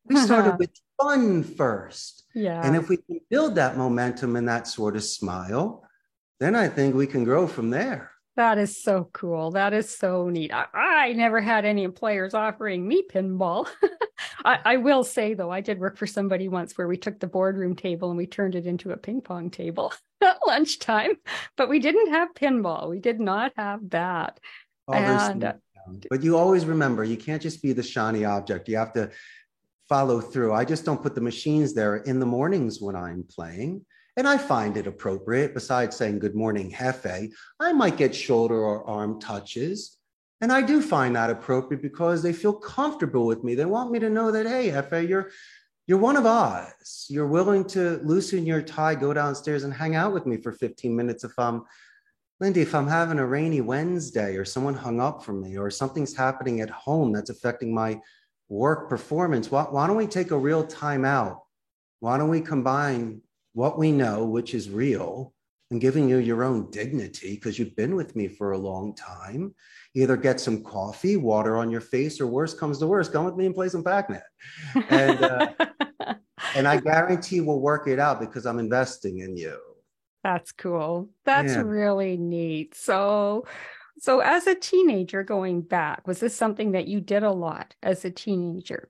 We 0.05 0.15
uh-huh. 0.15 0.25
started 0.25 0.55
with 0.59 0.71
fun 1.01 1.43
first. 1.43 2.23
Yeah. 2.33 2.61
And 2.65 2.75
if 2.75 2.89
we 2.89 2.97
can 2.97 3.19
build 3.29 3.55
that 3.55 3.77
momentum 3.77 4.35
and 4.35 4.47
that 4.47 4.67
sort 4.67 4.95
of 4.95 5.03
smile, 5.03 5.83
then 6.41 6.55
I 6.55 6.67
think 6.67 6.95
we 6.95 7.05
can 7.05 7.23
grow 7.23 7.45
from 7.45 7.69
there. 7.69 8.09
That 8.35 8.57
is 8.57 8.81
so 8.81 9.09
cool. 9.13 9.51
That 9.51 9.73
is 9.73 9.95
so 9.95 10.27
neat. 10.27 10.51
I, 10.51 10.65
I 10.73 11.13
never 11.13 11.39
had 11.39 11.65
any 11.65 11.83
employers 11.83 12.33
offering 12.33 12.87
me 12.87 13.03
pinball. 13.07 13.67
I, 14.45 14.57
I, 14.65 14.77
will 14.77 15.03
say, 15.03 15.35
though, 15.35 15.51
I 15.51 15.61
did 15.61 15.79
work 15.79 15.97
for 15.97 16.07
somebody 16.07 16.47
once 16.47 16.75
where 16.75 16.87
we 16.87 16.97
took 16.97 17.19
the 17.19 17.27
boardroom 17.27 17.75
table 17.75 18.09
and 18.09 18.17
we 18.17 18.25
turned 18.25 18.55
it 18.55 18.65
into 18.65 18.89
a 18.89 18.97
ping 18.97 19.21
pong 19.21 19.51
table 19.51 19.93
at 20.23 20.39
lunchtime, 20.47 21.11
but 21.57 21.69
we 21.69 21.77
didn't 21.77 22.09
have 22.09 22.33
pinball. 22.33 22.89
We 22.89 22.99
did 22.99 23.19
not 23.19 23.51
have 23.55 23.87
that. 23.91 24.39
And, 24.91 25.43
uh, 25.43 25.53
but 26.09 26.23
you 26.23 26.37
always 26.37 26.65
remember 26.65 27.03
you 27.03 27.17
can't 27.17 27.41
just 27.41 27.61
be 27.61 27.71
the 27.71 27.83
shiny 27.83 28.25
object. 28.25 28.67
You 28.67 28.77
have 28.77 28.93
to 28.93 29.11
follow 29.87 30.19
through. 30.19 30.53
I 30.53 30.65
just 30.65 30.85
don't 30.85 31.03
put 31.03 31.13
the 31.13 31.21
machines 31.21 31.75
there 31.75 31.97
in 31.97 32.19
the 32.19 32.25
mornings 32.25 32.81
when 32.81 32.95
I'm 32.95 33.25
playing. 33.29 33.85
And 34.17 34.27
I 34.27 34.37
find 34.37 34.75
it 34.75 34.87
appropriate, 34.87 35.53
besides 35.53 35.95
saying 35.95 36.19
good 36.19 36.35
morning, 36.35 36.71
Hefe, 36.71 37.31
I 37.59 37.73
might 37.73 37.97
get 37.97 38.13
shoulder 38.13 38.55
or 38.55 38.87
arm 38.87 39.19
touches. 39.19 39.97
And 40.41 40.51
I 40.51 40.61
do 40.61 40.81
find 40.81 41.15
that 41.15 41.29
appropriate 41.29 41.81
because 41.81 42.21
they 42.21 42.33
feel 42.33 42.53
comfortable 42.53 43.25
with 43.25 43.43
me. 43.43 43.55
They 43.55 43.65
want 43.65 43.91
me 43.91 43.99
to 43.99 44.09
know 44.09 44.31
that, 44.31 44.47
hey, 44.47 44.69
Hefe, 44.69 45.07
you're 45.07 45.31
you're 45.87 45.97
one 45.97 46.15
of 46.15 46.25
us. 46.25 47.07
You're 47.09 47.27
willing 47.27 47.65
to 47.69 47.99
loosen 48.03 48.45
your 48.45 48.61
tie, 48.61 48.95
go 48.95 49.13
downstairs 49.13 49.63
and 49.63 49.73
hang 49.73 49.95
out 49.95 50.13
with 50.13 50.25
me 50.25 50.37
for 50.37 50.51
15 50.51 50.95
minutes 50.95 51.23
if 51.23 51.37
I'm 51.37 51.63
Lindy, 52.39 52.61
if 52.61 52.73
I'm 52.73 52.87
having 52.87 53.19
a 53.19 53.25
rainy 53.25 53.61
Wednesday 53.61 54.35
or 54.35 54.45
someone 54.45 54.73
hung 54.73 54.99
up 54.99 55.23
for 55.23 55.33
me 55.33 55.57
or 55.57 55.69
something's 55.69 56.15
happening 56.15 56.61
at 56.61 56.71
home 56.71 57.11
that's 57.11 57.29
affecting 57.29 57.73
my 57.73 58.01
work 58.49 58.89
performance, 58.89 59.51
why, 59.51 59.63
why 59.63 59.85
don't 59.85 59.95
we 59.95 60.07
take 60.07 60.31
a 60.31 60.37
real 60.37 60.65
time 60.65 61.05
out? 61.05 61.43
Why 61.99 62.17
don't 62.17 62.29
we 62.29 62.41
combine 62.41 63.21
what 63.53 63.77
we 63.77 63.91
know, 63.91 64.25
which 64.25 64.53
is 64.53 64.69
real, 64.69 65.33
and 65.71 65.81
giving 65.81 66.09
you 66.09 66.17
your 66.17 66.43
own 66.43 66.69
dignity 66.69 67.35
because 67.35 67.57
you've 67.57 67.75
been 67.75 67.95
with 67.95 68.15
me 68.15 68.27
for 68.27 68.51
a 68.51 68.57
long 68.57 68.93
time. 68.95 69.55
Either 69.95 70.17
get 70.17 70.39
some 70.39 70.63
coffee, 70.63 71.17
water 71.17 71.57
on 71.57 71.71
your 71.71 71.81
face, 71.81 72.19
or 72.19 72.27
worse 72.27 72.53
comes 72.53 72.77
to 72.79 72.87
worse, 72.87 73.09
come 73.09 73.25
with 73.25 73.35
me 73.35 73.45
and 73.45 73.55
play 73.55 73.69
some 73.69 73.83
Pac-Man. 73.83 74.21
And, 74.89 75.23
uh, 75.23 75.53
and 76.55 76.67
I 76.67 76.79
guarantee 76.79 77.41
we'll 77.41 77.59
work 77.59 77.87
it 77.87 77.99
out 77.99 78.19
because 78.19 78.45
I'm 78.45 78.59
investing 78.59 79.19
in 79.19 79.35
you. 79.37 79.57
That's 80.23 80.51
cool. 80.51 81.09
That's 81.25 81.53
yeah. 81.53 81.61
really 81.61 82.17
neat. 82.17 82.75
So, 82.75 83.45
So, 83.99 84.19
as 84.19 84.47
a 84.47 84.55
teenager 84.55 85.23
going 85.23 85.61
back, 85.61 86.07
was 86.07 86.19
this 86.19 86.35
something 86.35 86.71
that 86.71 86.87
you 86.87 87.01
did 87.01 87.23
a 87.23 87.31
lot 87.31 87.75
as 87.83 88.03
a 88.05 88.11
teenager? 88.11 88.89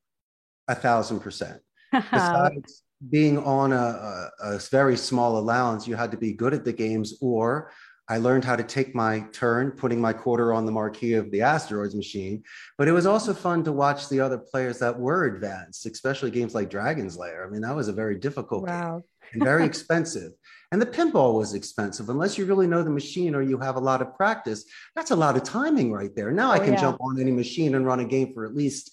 A 0.68 0.76
thousand 0.76 1.20
percent. 1.20 1.62
Besides 1.92 2.84
being 3.10 3.38
on 3.40 3.74
a, 3.74 3.76
a, 3.76 4.32
a, 4.42 4.60
very 4.70 4.96
small 4.96 5.38
allowance, 5.38 5.88
you 5.88 5.96
had 5.96 6.12
to 6.12 6.18
be 6.18 6.34
good 6.34 6.54
at 6.54 6.64
the 6.64 6.74
games, 6.74 7.16
or 7.22 7.72
I 8.08 8.18
learned 8.18 8.44
how 8.44 8.56
to 8.56 8.64
take 8.64 8.94
my 8.94 9.22
turn 9.32 9.72
putting 9.72 10.02
my 10.02 10.14
quarter 10.14 10.54
on 10.54 10.66
the 10.66 10.72
marquee 10.72 11.14
of 11.14 11.32
the 11.32 11.42
asteroids 11.42 11.96
machine. 11.96 12.44
But 12.78 12.88
it 12.88 12.92
was 12.92 13.06
also 13.06 13.34
fun 13.34 13.64
to 13.64 13.72
watch 13.72 14.10
the 14.10 14.20
other 14.20 14.38
players 14.38 14.80
that 14.80 15.00
were 15.00 15.26
advanced, 15.26 15.86
especially 15.86 16.30
games 16.30 16.54
like 16.54 16.70
Dragon's 16.70 17.18
Lair. 17.18 17.46
I 17.46 17.50
mean, 17.50 17.62
that 17.62 17.76
was 17.76 17.88
a 17.88 17.94
very 17.94 18.18
difficult 18.18 18.68
wow. 18.68 18.96
game 18.96 19.04
and 19.34 19.44
very 19.44 19.66
expensive. 19.72 20.34
And 20.72 20.82
the 20.82 20.86
pinball 20.86 21.38
was 21.38 21.54
expensive. 21.54 22.10
Unless 22.10 22.38
you 22.38 22.46
really 22.46 22.68
know 22.68 22.84
the 22.84 22.90
machine 22.90 23.34
or 23.34 23.42
you 23.42 23.58
have 23.60 23.78
a 23.78 23.80
lot 23.80 24.02
of 24.02 24.16
practice, 24.16 24.66
that's 24.96 25.12
a 25.12 25.16
lot 25.16 25.36
of 25.36 25.44
timing 25.44 25.92
right 25.92 26.16
there. 26.16 26.32
Now 26.32 26.50
oh, 26.50 26.54
I 26.54 26.60
can 26.60 26.74
yeah. 26.74 26.82
jump 26.82 26.98
on 27.02 27.20
any 27.20 27.32
machine 27.32 27.76
and 27.76 27.86
run 27.86 28.00
a 28.00 28.06
game 28.06 28.34
for 28.34 28.46
at 28.46 28.56
least 28.56 28.92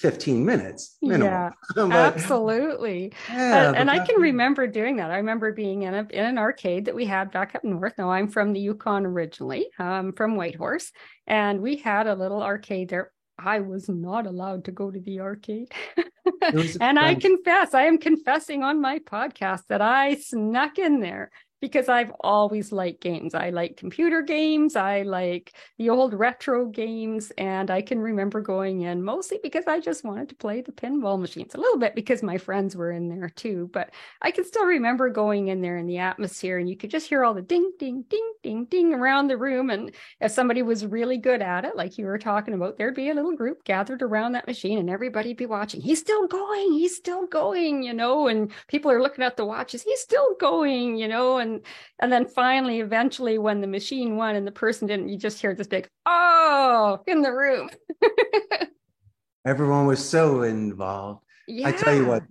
15 0.00 0.44
minutes 0.44 0.96
minimum. 1.02 1.26
Yeah, 1.26 1.50
but, 1.74 1.92
absolutely. 1.92 3.12
Yeah, 3.30 3.72
and 3.76 3.90
I 3.90 4.04
can 4.04 4.20
remember 4.20 4.66
doing 4.66 4.96
that. 4.96 5.10
I 5.10 5.16
remember 5.16 5.52
being 5.52 5.82
in, 5.82 5.94
a, 5.94 6.06
in 6.10 6.24
an 6.24 6.38
arcade 6.38 6.86
that 6.86 6.94
we 6.94 7.04
had 7.04 7.30
back 7.30 7.54
up 7.54 7.64
north. 7.64 7.94
Now 7.98 8.10
I'm 8.10 8.28
from 8.28 8.52
the 8.52 8.60
Yukon 8.60 9.04
originally, 9.04 9.68
um, 9.78 10.12
from 10.12 10.36
Whitehorse, 10.36 10.90
and 11.26 11.60
we 11.60 11.76
had 11.76 12.06
a 12.06 12.14
little 12.14 12.42
arcade 12.42 12.88
there. 12.88 13.12
I 13.38 13.60
was 13.60 13.88
not 13.88 14.26
allowed 14.26 14.64
to 14.66 14.72
go 14.72 14.90
to 14.90 15.00
the 15.00 15.20
arcade. 15.20 15.72
and 16.80 16.98
I 16.98 17.14
confess, 17.14 17.74
I 17.74 17.82
am 17.82 17.98
confessing 17.98 18.62
on 18.62 18.80
my 18.80 18.98
podcast 18.98 19.62
that 19.68 19.80
I 19.80 20.16
snuck 20.16 20.78
in 20.78 21.00
there 21.00 21.30
because 21.60 21.88
I've 21.88 22.12
always 22.20 22.72
liked 22.72 23.02
games. 23.02 23.34
I 23.34 23.50
like 23.50 23.76
computer 23.76 24.22
games, 24.22 24.76
I 24.76 25.02
like 25.02 25.52
the 25.78 25.90
old 25.90 26.14
retro 26.14 26.66
games, 26.66 27.32
and 27.36 27.70
I 27.70 27.82
can 27.82 27.98
remember 27.98 28.40
going 28.40 28.82
in 28.82 29.02
mostly 29.02 29.38
because 29.42 29.66
I 29.66 29.80
just 29.80 30.04
wanted 30.04 30.28
to 30.30 30.34
play 30.34 30.60
the 30.62 30.72
pinball 30.72 31.20
machines. 31.20 31.54
A 31.54 31.60
little 31.60 31.78
bit 31.78 31.94
because 31.94 32.22
my 32.22 32.38
friends 32.38 32.76
were 32.76 32.90
in 32.90 33.08
there 33.08 33.28
too, 33.28 33.70
but 33.72 33.90
I 34.22 34.30
can 34.30 34.44
still 34.44 34.64
remember 34.64 35.10
going 35.10 35.48
in 35.48 35.60
there 35.60 35.76
in 35.76 35.86
the 35.86 35.98
atmosphere, 35.98 36.58
and 36.58 36.68
you 36.68 36.76
could 36.76 36.90
just 36.90 37.08
hear 37.08 37.24
all 37.24 37.34
the 37.34 37.42
ding, 37.42 37.72
ding, 37.78 38.04
ding, 38.08 38.32
ding, 38.42 38.64
ding 38.66 38.94
around 38.94 39.28
the 39.28 39.36
room. 39.36 39.70
And 39.70 39.92
if 40.20 40.32
somebody 40.32 40.62
was 40.62 40.86
really 40.86 41.18
good 41.18 41.42
at 41.42 41.64
it, 41.64 41.76
like 41.76 41.98
you 41.98 42.06
were 42.06 42.18
talking 42.18 42.54
about, 42.54 42.78
there'd 42.78 42.94
be 42.94 43.10
a 43.10 43.14
little 43.14 43.36
group 43.36 43.64
gathered 43.64 44.02
around 44.02 44.32
that 44.32 44.46
machine, 44.46 44.78
and 44.78 44.88
everybody'd 44.88 45.36
be 45.36 45.46
watching. 45.46 45.80
He's 45.80 46.00
still 46.00 46.26
going, 46.26 46.72
he's 46.72 46.96
still 46.96 47.26
going, 47.26 47.82
you 47.82 47.92
know, 47.92 48.28
and 48.28 48.50
people 48.68 48.90
are 48.90 49.02
looking 49.02 49.24
at 49.24 49.36
the 49.36 49.44
watches. 49.44 49.82
He's 49.82 50.00
still 50.00 50.34
going, 50.38 50.96
you 50.96 51.08
know, 51.08 51.38
and 51.38 51.49
and 51.50 51.60
and 52.00 52.12
then 52.12 52.26
finally 52.26 52.80
eventually 52.80 53.38
when 53.38 53.60
the 53.60 53.66
machine 53.66 54.16
won 54.16 54.36
and 54.36 54.46
the 54.46 54.52
person 54.52 54.86
didn't 54.86 55.08
you 55.08 55.18
just 55.18 55.40
hear 55.40 55.54
this 55.54 55.66
big 55.66 55.88
oh 56.06 57.00
in 57.06 57.22
the 57.22 57.32
room 57.32 57.68
everyone 59.46 59.86
was 59.86 60.04
so 60.04 60.42
involved 60.42 61.24
yeah. 61.46 61.68
i 61.68 61.72
tell 61.72 61.94
you 61.94 62.06
what 62.06 62.22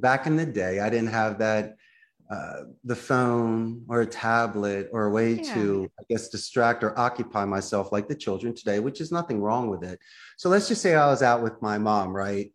back 0.00 0.26
in 0.26 0.36
the 0.36 0.46
day 0.46 0.80
i 0.80 0.88
didn't 0.88 1.08
have 1.08 1.38
that 1.38 1.76
uh, 2.30 2.62
the 2.84 2.96
phone 2.96 3.84
or 3.86 4.00
a 4.00 4.06
tablet 4.06 4.88
or 4.92 5.04
a 5.04 5.10
way 5.10 5.34
yeah. 5.34 5.54
to 5.54 5.90
i 6.00 6.02
guess 6.08 6.30
distract 6.30 6.82
or 6.82 6.98
occupy 6.98 7.44
myself 7.44 7.92
like 7.92 8.08
the 8.08 8.14
children 8.14 8.54
today 8.54 8.80
which 8.80 9.00
is 9.00 9.12
nothing 9.12 9.40
wrong 9.40 9.68
with 9.68 9.84
it 9.84 10.00
so 10.38 10.48
let's 10.48 10.66
just 10.66 10.80
say 10.80 10.94
i 10.94 11.06
was 11.06 11.22
out 11.22 11.42
with 11.42 11.60
my 11.60 11.76
mom 11.76 12.16
right 12.16 12.50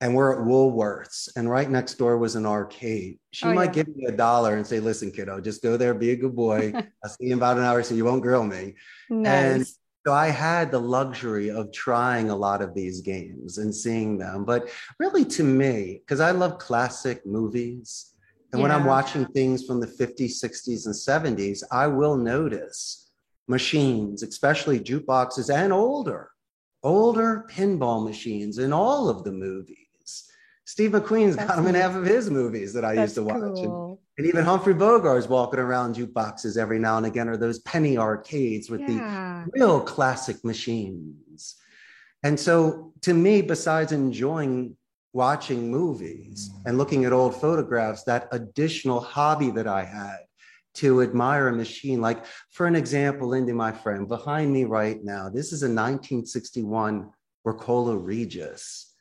and 0.00 0.14
we're 0.14 0.32
at 0.32 0.46
Woolworths, 0.46 1.28
and 1.36 1.50
right 1.50 1.68
next 1.68 1.94
door 1.94 2.18
was 2.18 2.36
an 2.36 2.46
arcade. 2.46 3.18
She 3.32 3.46
oh, 3.46 3.52
might 3.52 3.76
yeah. 3.76 3.82
give 3.82 3.96
me 3.96 4.06
a 4.06 4.12
dollar 4.12 4.56
and 4.56 4.66
say, 4.66 4.78
"Listen, 4.80 5.10
kiddo, 5.10 5.40
just 5.40 5.62
go 5.62 5.76
there, 5.76 5.94
be 5.94 6.10
a 6.10 6.16
good 6.16 6.36
boy. 6.36 6.72
I'll 7.04 7.10
see 7.10 7.26
you 7.26 7.32
in 7.32 7.38
about 7.38 7.58
an 7.58 7.64
hour, 7.64 7.82
so 7.82 7.94
you 7.94 8.04
won't 8.04 8.22
grill 8.22 8.44
me." 8.44 8.74
Nice. 9.10 9.26
And 9.26 9.66
so 10.06 10.12
I 10.12 10.28
had 10.28 10.70
the 10.70 10.80
luxury 10.80 11.50
of 11.50 11.72
trying 11.72 12.30
a 12.30 12.36
lot 12.36 12.62
of 12.62 12.74
these 12.74 13.00
games 13.00 13.58
and 13.58 13.74
seeing 13.74 14.18
them. 14.18 14.44
But 14.44 14.68
really, 14.98 15.24
to 15.24 15.42
me, 15.42 16.00
because 16.04 16.20
I 16.20 16.30
love 16.30 16.58
classic 16.58 17.26
movies, 17.26 18.14
and 18.52 18.60
yeah. 18.60 18.62
when 18.62 18.70
I'm 18.70 18.84
watching 18.84 19.26
things 19.26 19.66
from 19.66 19.80
the 19.80 19.86
50s, 19.86 20.42
60s, 20.42 20.86
and 20.86 20.94
70s, 21.36 21.62
I 21.70 21.88
will 21.88 22.16
notice 22.16 23.10
machines, 23.48 24.22
especially 24.22 24.78
jukeboxes, 24.78 25.52
and 25.52 25.72
older, 25.72 26.30
older 26.82 27.46
pinball 27.50 28.04
machines 28.04 28.58
in 28.58 28.72
all 28.72 29.08
of 29.08 29.24
the 29.24 29.32
movies. 29.32 29.87
Steve 30.68 30.90
McQueen's 30.90 31.34
That's 31.34 31.48
got 31.48 31.56
them 31.56 31.66
in 31.66 31.74
half 31.76 31.96
of 31.96 32.04
his 32.04 32.28
movies 32.28 32.74
that 32.74 32.84
I 32.84 32.94
That's 32.94 33.12
used 33.12 33.14
to 33.14 33.22
watch. 33.22 33.54
Cool. 33.54 33.88
And, 33.88 33.98
and, 34.18 34.26
even 34.26 34.44
Humphrey 34.44 34.74
Bogart's 34.74 35.26
walking 35.26 35.60
around 35.60 35.94
jukeboxes 35.96 36.58
every 36.58 36.78
now 36.78 36.98
and 36.98 37.06
again, 37.06 37.26
or 37.26 37.38
those 37.38 37.60
penny 37.60 37.96
arcades 37.96 38.68
with 38.68 38.82
yeah. 38.82 39.46
the 39.46 39.50
real 39.58 39.80
classic 39.80 40.44
machines. 40.44 41.54
And 42.22 42.38
so, 42.38 42.92
to 43.00 43.14
me, 43.14 43.40
besides 43.40 43.92
enjoying 43.92 44.76
watching 45.14 45.70
movies 45.70 46.50
and 46.66 46.76
looking 46.76 47.06
at 47.06 47.14
old 47.14 47.40
photographs, 47.40 48.04
that 48.04 48.28
additional 48.30 49.00
hobby 49.00 49.50
that 49.52 49.66
I 49.66 49.84
had 49.84 50.18
to 50.74 51.00
admire 51.00 51.48
a 51.48 51.52
machine, 51.56 52.02
like 52.02 52.26
for 52.50 52.66
an 52.66 52.76
example, 52.76 53.28
Lindy, 53.28 53.52
my 53.52 53.72
friend, 53.72 54.06
behind 54.06 54.52
me 54.52 54.64
right 54.64 55.02
now, 55.02 55.30
this 55.30 55.46
is 55.46 55.62
a 55.62 55.66
1961 55.66 57.08
Rock-Ola 57.46 57.96
Regis. 57.96 58.92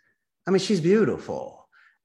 I 0.47 0.51
mean, 0.51 0.61
she's 0.61 0.79
beautiful 0.79 1.56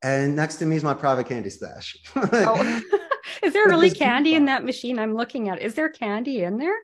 and 0.03 0.35
next 0.35 0.57
to 0.57 0.67
me 0.67 0.77
is 0.77 0.83
my 0.83 0.95
private 0.95 1.29
candy 1.29 1.51
stash. 1.51 1.97
oh. 2.17 2.83
is 3.43 3.53
there 3.53 3.67
really 3.67 3.91
candy 3.91 4.35
in 4.35 4.47
that 4.47 4.65
machine 4.65 4.99
I'm 4.99 5.15
looking 5.15 5.49
at? 5.49 5.61
Is 5.61 5.75
there 5.75 5.89
candy 5.89 6.43
in 6.43 6.59
there? 6.59 6.77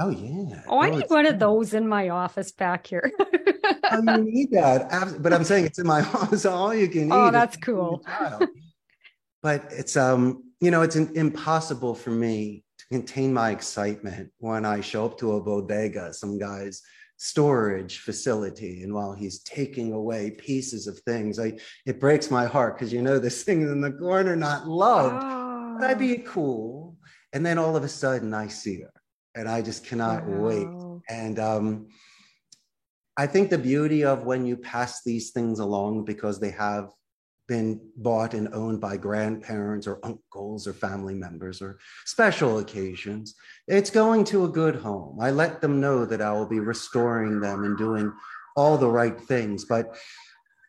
Oh 0.00 0.08
yeah. 0.08 0.62
Oh, 0.66 0.78
I 0.78 0.88
oh, 0.88 0.96
need 0.96 1.04
one 1.08 1.26
of 1.26 1.38
those 1.38 1.74
in 1.74 1.86
my 1.86 2.08
office 2.08 2.50
back 2.50 2.86
here. 2.86 3.12
oh, 3.20 4.02
you 4.02 4.24
need 4.24 4.50
that, 4.52 5.16
but 5.20 5.32
I'm 5.32 5.44
saying 5.44 5.66
it's 5.66 5.78
in 5.78 5.86
my 5.86 6.00
office. 6.00 6.46
All 6.46 6.74
you 6.74 6.88
can 6.88 7.06
eat. 7.06 7.12
Oh, 7.12 7.30
that's 7.30 7.56
cool. 7.58 8.04
but 9.42 9.64
it's 9.70 9.96
um, 9.96 10.44
you 10.60 10.70
know, 10.70 10.82
it's 10.82 10.96
impossible 10.96 11.94
for 11.94 12.10
me 12.10 12.64
to 12.78 12.86
contain 12.86 13.34
my 13.34 13.50
excitement 13.50 14.30
when 14.38 14.64
I 14.64 14.80
show 14.80 15.04
up 15.04 15.18
to 15.18 15.32
a 15.32 15.40
bodega. 15.40 16.14
Some 16.14 16.38
guys 16.38 16.82
storage 17.22 17.98
facility 17.98 18.82
and 18.82 18.92
while 18.92 19.12
he's 19.12 19.44
taking 19.44 19.92
away 19.92 20.28
pieces 20.28 20.88
of 20.88 20.98
things 21.06 21.38
i 21.38 21.56
it 21.86 22.00
breaks 22.00 22.32
my 22.32 22.46
heart 22.46 22.76
because 22.76 22.92
you 22.92 23.00
know 23.00 23.16
this 23.16 23.42
thing 23.44 23.62
in 23.62 23.80
the 23.80 23.92
corner 23.92 24.34
not 24.34 24.66
loved 24.66 25.22
oh. 25.22 25.78
i'd 25.86 26.00
be 26.00 26.16
cool 26.26 26.96
and 27.32 27.46
then 27.46 27.58
all 27.58 27.76
of 27.76 27.84
a 27.84 27.88
sudden 27.88 28.34
i 28.34 28.48
see 28.48 28.80
her 28.80 28.92
and 29.36 29.48
i 29.48 29.62
just 29.62 29.86
cannot 29.86 30.26
wow. 30.26 30.40
wait 30.40 30.66
and 31.08 31.38
um 31.38 31.86
i 33.16 33.24
think 33.24 33.50
the 33.50 33.58
beauty 33.58 34.04
of 34.04 34.24
when 34.24 34.44
you 34.44 34.56
pass 34.56 35.04
these 35.04 35.30
things 35.30 35.60
along 35.60 36.04
because 36.04 36.40
they 36.40 36.50
have 36.50 36.90
been 37.52 37.78
bought 37.98 38.32
and 38.32 38.48
owned 38.54 38.80
by 38.80 38.96
grandparents 38.96 39.86
or 39.86 40.00
uncles 40.02 40.66
or 40.66 40.72
family 40.72 41.12
members 41.12 41.60
or 41.60 41.78
special 42.06 42.60
occasions. 42.60 43.34
It's 43.68 43.90
going 43.90 44.24
to 44.32 44.46
a 44.46 44.48
good 44.48 44.76
home. 44.76 45.18
I 45.20 45.32
let 45.32 45.60
them 45.60 45.78
know 45.78 46.06
that 46.06 46.22
I 46.22 46.32
will 46.32 46.46
be 46.46 46.60
restoring 46.60 47.40
them 47.40 47.64
and 47.64 47.76
doing 47.76 48.10
all 48.56 48.78
the 48.78 48.88
right 48.88 49.20
things. 49.20 49.66
But 49.66 49.94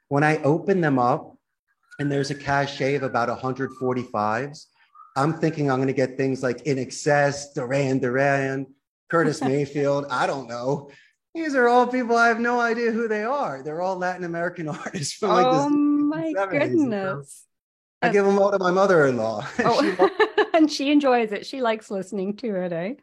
when 0.09 0.25
I 0.25 0.43
open 0.43 0.81
them 0.81 0.99
up 0.99 1.37
and 1.99 2.11
there's 2.11 2.31
a 2.31 2.35
cachet 2.35 2.95
of 2.95 3.03
about 3.03 3.29
145s, 3.29 4.65
I'm 5.15 5.31
thinking 5.31 5.71
I'm 5.71 5.77
going 5.77 5.87
to 5.87 5.93
get 5.93 6.17
things 6.17 6.43
like 6.43 6.65
INXS, 6.65 7.53
Duran 7.55 7.99
Duran, 7.99 8.67
Curtis 9.09 9.41
Mayfield. 9.51 10.05
I 10.09 10.27
don't 10.27 10.49
know. 10.49 10.89
These 11.33 11.55
are 11.55 11.69
all 11.69 11.87
people 11.87 12.17
I 12.17 12.27
have 12.27 12.41
no 12.41 12.59
idea 12.59 12.91
who 12.91 13.07
they 13.07 13.23
are. 13.23 13.63
They're 13.63 13.81
all 13.81 13.97
Latin 13.97 14.25
American 14.25 14.67
artists 14.83 15.13
from 15.13 15.29
like 15.29 15.49
this 15.49 15.65
um, 15.65 15.82
my 16.15 16.48
goodness. 16.50 17.46
I 18.01 18.10
give 18.10 18.25
them 18.25 18.38
all 18.38 18.51
to 18.51 18.60
my 18.60 18.72
mother-in-law. 18.72 19.48
Oh. 19.60 20.10
and 20.53 20.72
she 20.72 20.91
enjoys 20.91 21.32
it. 21.32 21.46
She 21.46 21.62
likes 21.62 21.89
listening 21.89 22.36
to 22.38 22.55
it, 22.63 22.74
eh? 22.74 22.93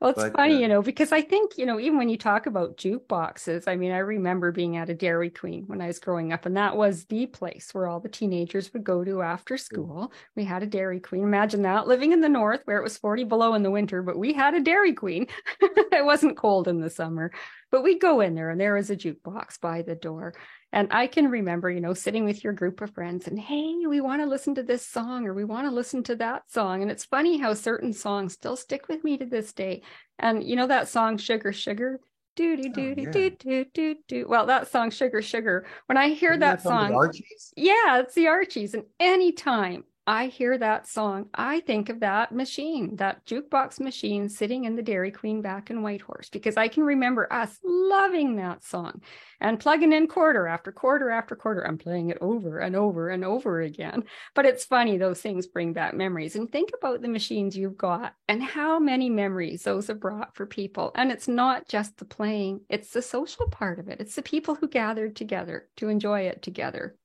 Well, 0.00 0.10
it's 0.10 0.20
but, 0.20 0.32
funny, 0.32 0.56
uh, 0.56 0.58
you 0.58 0.68
know, 0.68 0.82
because 0.82 1.12
I 1.12 1.22
think, 1.22 1.56
you 1.56 1.64
know, 1.64 1.78
even 1.78 1.96
when 1.96 2.08
you 2.08 2.18
talk 2.18 2.46
about 2.46 2.76
jukeboxes, 2.76 3.68
I 3.68 3.76
mean, 3.76 3.92
I 3.92 3.98
remember 3.98 4.50
being 4.50 4.76
at 4.76 4.90
a 4.90 4.94
Dairy 4.94 5.30
Queen 5.30 5.62
when 5.68 5.80
I 5.80 5.86
was 5.86 6.00
growing 6.00 6.32
up, 6.32 6.44
and 6.44 6.56
that 6.56 6.76
was 6.76 7.04
the 7.04 7.26
place 7.26 7.68
where 7.72 7.86
all 7.86 8.00
the 8.00 8.08
teenagers 8.08 8.72
would 8.72 8.82
go 8.82 9.04
to 9.04 9.22
after 9.22 9.56
school. 9.56 10.12
We 10.34 10.42
had 10.42 10.64
a 10.64 10.66
Dairy 10.66 10.98
Queen. 10.98 11.22
Imagine 11.22 11.62
that 11.62 11.86
living 11.86 12.10
in 12.10 12.20
the 12.20 12.28
north 12.28 12.62
where 12.64 12.78
it 12.78 12.82
was 12.82 12.98
40 12.98 13.24
below 13.24 13.54
in 13.54 13.62
the 13.62 13.70
winter, 13.70 14.02
but 14.02 14.18
we 14.18 14.32
had 14.32 14.54
a 14.54 14.60
Dairy 14.60 14.92
Queen. 14.92 15.28
it 15.60 16.04
wasn't 16.04 16.36
cold 16.36 16.66
in 16.66 16.80
the 16.80 16.90
summer, 16.90 17.30
but 17.70 17.84
we'd 17.84 18.00
go 18.00 18.20
in 18.20 18.34
there 18.34 18.50
and 18.50 18.60
there 18.60 18.74
was 18.74 18.90
a 18.90 18.96
jukebox 18.96 19.60
by 19.60 19.82
the 19.82 19.94
door. 19.94 20.34
And 20.72 20.88
I 20.90 21.06
can 21.06 21.30
remember, 21.30 21.70
you 21.70 21.80
know, 21.80 21.92
sitting 21.92 22.24
with 22.24 22.42
your 22.42 22.54
group 22.54 22.80
of 22.80 22.94
friends 22.94 23.28
and, 23.28 23.38
hey, 23.38 23.74
we 23.86 24.00
want 24.00 24.22
to 24.22 24.26
listen 24.26 24.54
to 24.54 24.62
this 24.62 24.86
song 24.86 25.26
or 25.26 25.34
we 25.34 25.44
want 25.44 25.66
to 25.66 25.74
listen 25.74 26.02
to 26.04 26.16
that 26.16 26.50
song. 26.50 26.80
And 26.80 26.90
it's 26.90 27.04
funny 27.04 27.38
how 27.38 27.52
certain 27.52 27.92
songs 27.92 28.32
still 28.32 28.56
stick 28.56 28.88
with 28.88 29.04
me 29.04 29.18
to 29.18 29.26
this 29.26 29.52
day. 29.52 29.82
And, 30.18 30.42
you 30.42 30.56
know, 30.56 30.66
that 30.66 30.88
song, 30.88 31.18
Sugar, 31.18 31.52
Sugar, 31.52 32.00
do 32.34 32.56
do 32.56 32.70
do 32.70 32.94
do 32.94 33.02
oh, 33.08 33.12
do 33.12 33.30
do 33.30 33.64
do 33.74 33.96
do. 34.08 34.26
Well, 34.26 34.46
that 34.46 34.70
song, 34.70 34.90
Sugar 34.90 35.20
Sugar. 35.20 35.66
When 35.86 35.98
I 35.98 36.08
hear 36.10 36.32
that, 36.38 36.62
that 36.62 36.62
song, 36.62 36.94
Archies? 36.94 37.52
yeah, 37.56 37.98
it's 37.98 38.14
the 38.14 38.28
Archies. 38.28 38.72
And 38.72 38.84
anytime 38.98 39.84
I 40.06 40.26
hear 40.26 40.58
that 40.58 40.88
song, 40.88 41.28
I 41.32 41.60
think 41.60 41.88
of 41.88 42.00
that 42.00 42.32
machine, 42.32 42.96
that 42.96 43.24
jukebox 43.24 43.78
machine 43.78 44.28
sitting 44.28 44.64
in 44.64 44.74
the 44.74 44.82
Dairy 44.82 45.12
Queen 45.12 45.42
back 45.42 45.70
in 45.70 45.82
Whitehorse, 45.82 46.28
because 46.28 46.56
I 46.56 46.66
can 46.66 46.82
remember 46.82 47.32
us 47.32 47.60
loving 47.62 48.34
that 48.36 48.64
song 48.64 49.00
and 49.40 49.60
plugging 49.60 49.92
in 49.92 50.08
quarter 50.08 50.48
after 50.48 50.72
quarter 50.72 51.10
after 51.10 51.36
quarter. 51.36 51.64
I'm 51.64 51.78
playing 51.78 52.10
it 52.10 52.18
over 52.20 52.58
and 52.58 52.74
over 52.74 53.10
and 53.10 53.24
over 53.24 53.60
again. 53.60 54.02
But 54.34 54.44
it's 54.44 54.64
funny, 54.64 54.98
those 54.98 55.20
things 55.20 55.46
bring 55.46 55.72
back 55.72 55.94
memories. 55.94 56.34
And 56.34 56.50
think 56.50 56.70
about 56.76 57.00
the 57.00 57.08
machines 57.08 57.56
you've 57.56 57.78
got 57.78 58.14
and 58.26 58.42
how 58.42 58.80
many 58.80 59.08
memories 59.08 59.62
those 59.62 59.86
have 59.86 60.00
brought 60.00 60.34
for 60.34 60.46
people. 60.46 60.90
And 60.96 61.12
it's 61.12 61.28
not 61.28 61.68
just 61.68 61.98
the 61.98 62.06
playing, 62.06 62.62
it's 62.68 62.90
the 62.90 63.02
social 63.02 63.46
part 63.50 63.78
of 63.78 63.88
it. 63.88 64.00
It's 64.00 64.16
the 64.16 64.22
people 64.22 64.56
who 64.56 64.68
gathered 64.68 65.14
together 65.14 65.68
to 65.76 65.88
enjoy 65.88 66.22
it 66.22 66.42
together 66.42 66.96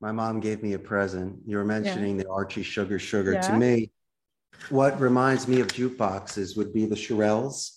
my 0.00 0.12
mom 0.12 0.40
gave 0.40 0.62
me 0.62 0.72
a 0.72 0.78
present. 0.78 1.36
You 1.46 1.58
were 1.58 1.64
mentioning 1.64 2.16
yeah. 2.16 2.24
the 2.24 2.30
Archie 2.30 2.62
Sugar 2.62 2.98
Sugar. 2.98 3.34
Yeah. 3.34 3.40
To 3.42 3.56
me, 3.56 3.90
what 4.70 5.00
reminds 5.00 5.46
me 5.46 5.60
of 5.60 5.68
jukeboxes 5.68 6.56
would 6.56 6.72
be 6.72 6.86
the 6.86 6.94
Shirelles. 6.94 7.76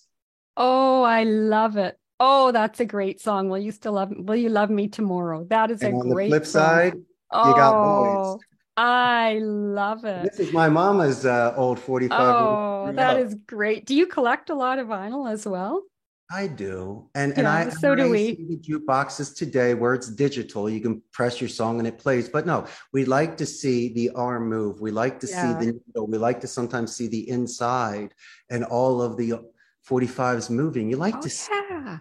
Oh, 0.56 1.02
I 1.02 1.24
love 1.24 1.76
it. 1.76 1.98
Oh, 2.20 2.52
that's 2.52 2.80
a 2.80 2.84
great 2.84 3.20
song. 3.20 3.48
Will 3.48 3.58
you 3.58 3.72
still 3.72 3.92
love 3.92 4.12
Will 4.16 4.36
you 4.36 4.48
love 4.48 4.70
me 4.70 4.88
tomorrow? 4.88 5.44
That 5.50 5.70
is 5.70 5.82
and 5.82 5.94
a 5.94 5.98
on 5.98 6.10
great 6.10 6.30
the 6.30 6.38
flip 6.38 6.46
song. 6.46 6.62
side, 6.62 6.94
oh, 7.32 7.48
you 7.48 7.56
got 7.56 8.32
boys. 8.32 8.40
I 8.76 9.38
love 9.42 10.04
it. 10.04 10.22
This 10.22 10.40
is 10.40 10.52
my 10.52 10.68
mama's 10.68 11.26
uh, 11.26 11.54
old 11.56 11.78
45. 11.78 12.18
Oh, 12.20 12.92
that 12.92 13.18
is 13.18 13.36
great. 13.46 13.86
Do 13.86 13.94
you 13.94 14.06
collect 14.06 14.50
a 14.50 14.54
lot 14.54 14.78
of 14.78 14.88
vinyl 14.88 15.30
as 15.30 15.46
well? 15.46 15.82
I 16.30 16.46
do, 16.46 17.10
and 17.14 17.32
yeah, 17.32 17.38
and 17.38 17.46
I 17.46 17.68
so 17.68 17.94
do 17.94 18.04
I 18.04 18.08
we. 18.08 18.36
See 18.36 18.46
the 18.48 18.56
jukeboxes 18.56 19.36
today 19.36 19.74
where 19.74 19.94
it's 19.94 20.10
digital. 20.10 20.70
You 20.70 20.80
can 20.80 21.02
press 21.12 21.40
your 21.40 21.48
song 21.48 21.78
and 21.78 21.86
it 21.86 21.98
plays. 21.98 22.28
But 22.28 22.46
no, 22.46 22.66
we 22.92 23.04
like 23.04 23.36
to 23.36 23.46
see 23.46 23.92
the 23.92 24.10
arm 24.10 24.48
move. 24.48 24.80
We 24.80 24.90
like 24.90 25.20
to 25.20 25.26
yeah. 25.26 25.58
see 25.58 25.66
the 25.66 25.72
needle. 25.72 26.06
We 26.06 26.18
like 26.18 26.40
to 26.40 26.46
sometimes 26.46 26.96
see 26.96 27.08
the 27.08 27.28
inside 27.28 28.14
and 28.50 28.64
all 28.64 29.02
of 29.02 29.16
the 29.18 29.34
45s 29.88 30.48
moving. 30.48 30.88
You 30.88 30.96
like 30.96 31.16
oh, 31.16 31.20
to 31.20 31.30
see. 31.30 31.52
Yeah, 31.70 31.98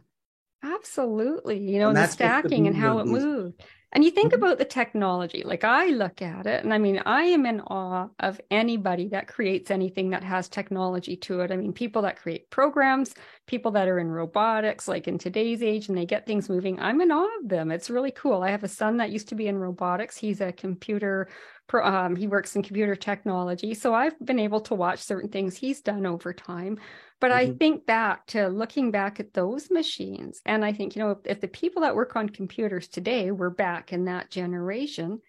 absolutely. 0.64 1.60
You 1.60 1.80
know, 1.80 1.90
and 1.90 1.98
the 1.98 2.08
stacking 2.08 2.68
and 2.68 2.76
how 2.76 3.00
it 3.00 3.08
moved. 3.08 3.62
And 3.94 4.04
you 4.04 4.10
think 4.10 4.34
mm-hmm. 4.34 4.44
about 4.44 4.58
the 4.58 4.66
technology, 4.66 5.44
like 5.46 5.64
I 5.64 5.88
look 5.88 6.24
at 6.24 6.48
it, 6.48 6.64
and 6.64 6.74
I 6.74 6.80
mean, 6.80 7.02
I 7.06 7.24
am 7.26 7.46
in 7.46 7.62
awe 7.62 8.08
of 8.20 8.42
anybody 8.50 9.08
that 9.10 9.28
creates 9.28 9.70
anything 9.70 10.10
that 10.10 10.24
has 10.24 10.50
technology 10.50 11.16
to 11.18 11.42
it. 11.42 11.52
I 11.52 11.58
mean, 11.58 11.74
people 11.74 12.02
that 12.02 12.18
create 12.18 12.50
programs, 12.50 13.14
people 13.46 13.72
that 13.72 13.88
are 13.88 14.00
in 14.00 14.08
robotics, 14.08 14.88
like 14.88 15.08
in 15.08 15.18
today's 15.18 15.62
age, 15.62 15.90
and 15.90 15.98
they 15.98 16.06
get 16.06 16.26
things 16.26 16.50
moving. 16.50 16.80
I'm 16.80 17.02
in 17.02 17.12
awe 17.12 17.28
of 17.42 17.50
them. 17.50 17.72
It's 17.72 17.90
really 17.90 18.12
cool. 18.12 18.42
I 18.42 18.52
have 18.52 18.64
a 18.64 18.70
son 18.70 18.98
that 18.98 19.12
used 19.12 19.30
to 19.30 19.36
be 19.36 19.48
in 19.48 19.58
robotics. 19.58 20.18
He's 20.18 20.40
a 20.40 20.54
computer, 20.54 21.28
um, 21.74 22.16
he 22.16 22.28
works 22.28 22.56
in 22.56 22.64
computer 22.64 22.96
technology. 22.96 23.74
So 23.74 23.94
I've 23.94 24.18
been 24.24 24.40
able 24.40 24.62
to 24.62 24.76
watch 24.76 25.00
certain 25.00 25.30
things 25.30 25.58
he's 25.58 25.82
done 25.82 26.06
over 26.06 26.34
time. 26.34 26.80
But 27.20 27.32
mm-hmm. 27.32 27.52
I 27.52 27.56
think 27.58 27.86
back 27.86 28.28
to 28.28 28.48
looking 28.48 28.92
back 28.92 29.20
at 29.20 29.34
those 29.34 29.70
machines, 29.70 30.42
and 30.46 30.64
I 30.64 30.72
think, 30.72 30.96
you 30.96 31.02
know, 31.02 31.12
if, 31.12 31.18
if 31.26 31.42
the 31.42 31.48
people 31.48 31.82
that 31.82 31.96
work 31.96 32.16
on 32.16 32.30
computers 32.30 32.88
today 32.88 33.32
were 33.32 33.50
back 33.50 33.92
in 33.92 34.06
that 34.06 34.30
generation, 34.30 35.20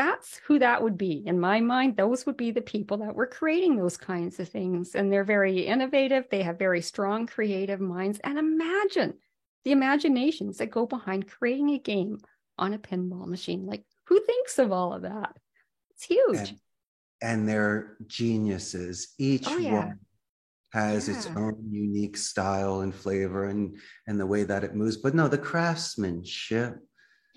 that's 0.00 0.40
who 0.46 0.58
that 0.58 0.82
would 0.82 0.96
be. 0.96 1.22
In 1.26 1.38
my 1.38 1.60
mind, 1.60 1.94
those 1.94 2.24
would 2.24 2.38
be 2.38 2.52
the 2.52 2.62
people 2.62 2.96
that 2.98 3.14
were 3.14 3.26
creating 3.26 3.76
those 3.76 3.98
kinds 3.98 4.40
of 4.40 4.48
things. 4.48 4.94
And 4.94 5.12
they're 5.12 5.24
very 5.24 5.60
innovative, 5.60 6.24
they 6.30 6.42
have 6.42 6.58
very 6.58 6.80
strong 6.80 7.26
creative 7.26 7.80
minds. 7.80 8.18
And 8.24 8.38
imagine 8.38 9.14
the 9.64 9.72
imaginations 9.72 10.56
that 10.56 10.70
go 10.70 10.86
behind 10.86 11.28
creating 11.28 11.70
a 11.70 11.78
game 11.78 12.18
on 12.56 12.72
a 12.72 12.78
pinball 12.78 13.26
machine. 13.26 13.66
Like, 13.66 13.84
who 14.06 14.18
thinks 14.24 14.58
of 14.58 14.72
all 14.72 14.94
of 14.94 15.02
that? 15.02 15.36
It's 15.90 16.04
huge. 16.04 16.48
And, 16.48 16.60
and 17.20 17.48
they're 17.48 17.98
geniuses. 18.06 19.14
Each 19.18 19.48
oh, 19.48 19.58
yeah. 19.58 19.74
one 19.74 19.98
has 20.72 21.08
yeah. 21.08 21.16
its 21.16 21.26
own 21.26 21.62
unique 21.70 22.16
style 22.16 22.80
and 22.80 22.94
flavor 22.94 23.46
and 23.46 23.76
and 24.06 24.18
the 24.18 24.26
way 24.26 24.44
that 24.44 24.62
it 24.62 24.72
moves 24.72 24.96
but 24.96 25.16
no 25.16 25.26
the 25.26 25.36
craftsmanship 25.36 26.76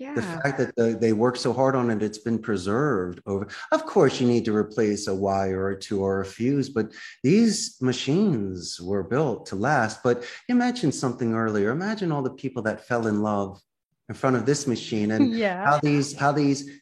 yeah. 0.04 0.14
the 0.14 0.22
fact 0.22 0.58
that 0.58 0.76
the, 0.76 0.96
they 1.00 1.12
work 1.12 1.36
so 1.36 1.52
hard 1.52 1.74
on 1.74 1.90
it 1.90 2.02
it's 2.02 2.18
been 2.18 2.38
preserved 2.38 3.20
over 3.26 3.46
of 3.72 3.86
course 3.86 4.20
you 4.20 4.26
need 4.26 4.44
to 4.44 4.54
replace 4.54 5.06
a 5.06 5.14
wire 5.14 5.64
or 5.64 5.74
two 5.74 6.02
or 6.02 6.20
a 6.20 6.24
fuse 6.24 6.68
but 6.68 6.92
these 7.22 7.76
machines 7.80 8.80
were 8.80 9.02
built 9.02 9.46
to 9.46 9.56
last 9.56 10.02
but 10.02 10.24
imagine 10.48 10.92
something 10.92 11.34
earlier 11.34 11.70
imagine 11.70 12.12
all 12.12 12.22
the 12.22 12.30
people 12.30 12.62
that 12.62 12.86
fell 12.86 13.06
in 13.06 13.22
love 13.22 13.60
in 14.08 14.14
front 14.14 14.36
of 14.36 14.44
this 14.44 14.66
machine 14.66 15.12
and 15.12 15.34
yeah. 15.44 15.64
how 15.64 15.78
these 15.80 16.14
how 16.14 16.32
these 16.32 16.80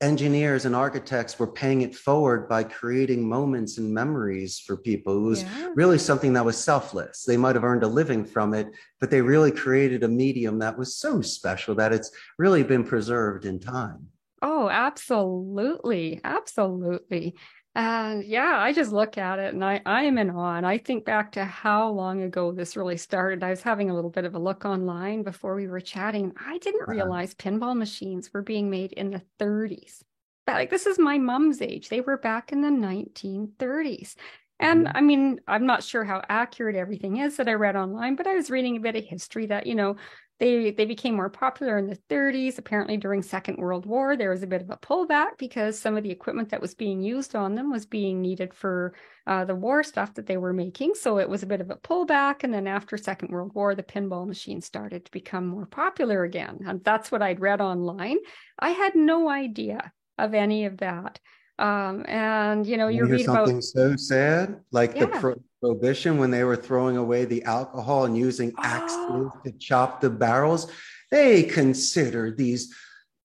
engineers 0.00 0.66
and 0.66 0.76
architects 0.76 1.38
were 1.38 1.46
paying 1.46 1.80
it 1.80 1.94
forward 1.94 2.48
by 2.48 2.62
creating 2.62 3.26
moments 3.26 3.78
and 3.78 3.92
memories 3.92 4.58
for 4.58 4.76
people. 4.76 5.16
It 5.16 5.28
was 5.28 5.42
yeah. 5.42 5.72
really 5.74 5.98
something 5.98 6.34
that 6.34 6.44
was 6.44 6.62
selfless. 6.62 7.24
They 7.24 7.36
might 7.36 7.54
have 7.54 7.64
earned 7.64 7.82
a 7.82 7.88
living 7.88 8.24
from 8.24 8.52
it, 8.52 8.68
but 9.00 9.10
they 9.10 9.22
really 9.22 9.50
created 9.50 10.02
a 10.02 10.08
medium 10.08 10.58
that 10.58 10.76
was 10.76 10.96
so 10.96 11.22
special 11.22 11.74
that 11.76 11.92
it's 11.92 12.10
really 12.38 12.62
been 12.62 12.84
preserved 12.84 13.46
in 13.46 13.58
time. 13.58 14.08
Oh, 14.42 14.68
absolutely. 14.68 16.20
Absolutely. 16.22 17.36
And 17.76 18.24
yeah, 18.24 18.56
I 18.58 18.72
just 18.72 18.90
look 18.90 19.18
at 19.18 19.38
it 19.38 19.52
and 19.52 19.62
I, 19.62 19.82
I 19.84 20.04
am 20.04 20.16
in 20.16 20.30
awe. 20.30 20.56
And 20.56 20.66
I 20.66 20.78
think 20.78 21.04
back 21.04 21.32
to 21.32 21.44
how 21.44 21.90
long 21.90 22.22
ago 22.22 22.50
this 22.50 22.74
really 22.74 22.96
started. 22.96 23.44
I 23.44 23.50
was 23.50 23.60
having 23.60 23.90
a 23.90 23.94
little 23.94 24.08
bit 24.08 24.24
of 24.24 24.34
a 24.34 24.38
look 24.38 24.64
online 24.64 25.22
before 25.22 25.54
we 25.54 25.68
were 25.68 25.80
chatting. 25.80 26.32
I 26.42 26.56
didn't 26.56 26.84
uh-huh. 26.84 26.92
realize 26.92 27.34
pinball 27.34 27.76
machines 27.76 28.32
were 28.32 28.40
being 28.40 28.70
made 28.70 28.92
in 28.94 29.10
the 29.10 29.20
30s. 29.38 30.02
But 30.46 30.54
like 30.54 30.70
this 30.70 30.86
is 30.86 30.98
my 30.98 31.18
mom's 31.18 31.60
age. 31.60 31.90
They 31.90 32.00
were 32.00 32.16
back 32.16 32.50
in 32.50 32.62
the 32.62 32.68
1930s. 32.68 34.14
And 34.58 34.86
mm-hmm. 34.86 34.96
I 34.96 35.00
mean, 35.02 35.40
I'm 35.46 35.66
not 35.66 35.84
sure 35.84 36.02
how 36.02 36.22
accurate 36.30 36.76
everything 36.76 37.18
is 37.18 37.36
that 37.36 37.48
I 37.48 37.52
read 37.52 37.76
online, 37.76 38.16
but 38.16 38.26
I 38.26 38.36
was 38.36 38.50
reading 38.50 38.78
a 38.78 38.80
bit 38.80 38.96
of 38.96 39.04
history 39.04 39.44
that, 39.48 39.66
you 39.66 39.74
know, 39.74 39.96
they 40.38 40.70
they 40.70 40.84
became 40.84 41.16
more 41.16 41.30
popular 41.30 41.78
in 41.78 41.86
the 41.86 41.98
30s. 42.10 42.58
Apparently, 42.58 42.96
during 42.96 43.22
Second 43.22 43.56
World 43.56 43.86
War, 43.86 44.16
there 44.16 44.30
was 44.30 44.42
a 44.42 44.46
bit 44.46 44.60
of 44.60 44.70
a 44.70 44.76
pullback 44.76 45.38
because 45.38 45.78
some 45.78 45.96
of 45.96 46.02
the 46.02 46.10
equipment 46.10 46.50
that 46.50 46.60
was 46.60 46.74
being 46.74 47.00
used 47.00 47.34
on 47.34 47.54
them 47.54 47.70
was 47.70 47.86
being 47.86 48.20
needed 48.20 48.52
for 48.52 48.94
uh, 49.26 49.44
the 49.44 49.54
war 49.54 49.82
stuff 49.82 50.14
that 50.14 50.26
they 50.26 50.36
were 50.36 50.52
making. 50.52 50.94
So 50.94 51.18
it 51.18 51.28
was 51.28 51.42
a 51.42 51.46
bit 51.46 51.60
of 51.60 51.70
a 51.70 51.76
pullback. 51.76 52.44
And 52.44 52.52
then 52.52 52.66
after 52.66 52.96
Second 52.96 53.30
World 53.30 53.52
War, 53.54 53.74
the 53.74 53.82
pinball 53.82 54.26
machine 54.26 54.60
started 54.60 55.06
to 55.06 55.10
become 55.10 55.46
more 55.46 55.66
popular 55.66 56.24
again. 56.24 56.58
And 56.66 56.84
that's 56.84 57.10
what 57.10 57.22
I'd 57.22 57.40
read 57.40 57.60
online. 57.60 58.18
I 58.58 58.70
had 58.70 58.94
no 58.94 59.30
idea 59.30 59.92
of 60.18 60.34
any 60.34 60.66
of 60.66 60.78
that. 60.78 61.18
Um, 61.58 62.04
and 62.06 62.66
you 62.66 62.76
know, 62.76 62.88
you, 62.88 63.06
you 63.06 63.12
read 63.12 63.24
something 63.24 63.56
about 63.56 63.64
so 63.64 63.96
sad, 63.96 64.60
like 64.72 64.94
yeah. 64.94 65.00
the 65.00 65.06
pro- 65.08 65.42
prohibition 65.60 66.18
when 66.18 66.30
they 66.30 66.44
were 66.44 66.56
throwing 66.56 66.96
away 66.96 67.24
the 67.24 67.42
alcohol 67.44 68.04
and 68.04 68.16
using 68.16 68.52
axes 68.58 68.98
oh. 68.98 69.32
to 69.44 69.52
chop 69.52 70.00
the 70.00 70.10
barrels. 70.10 70.70
They 71.10 71.44
considered 71.44 72.36
these 72.36 72.74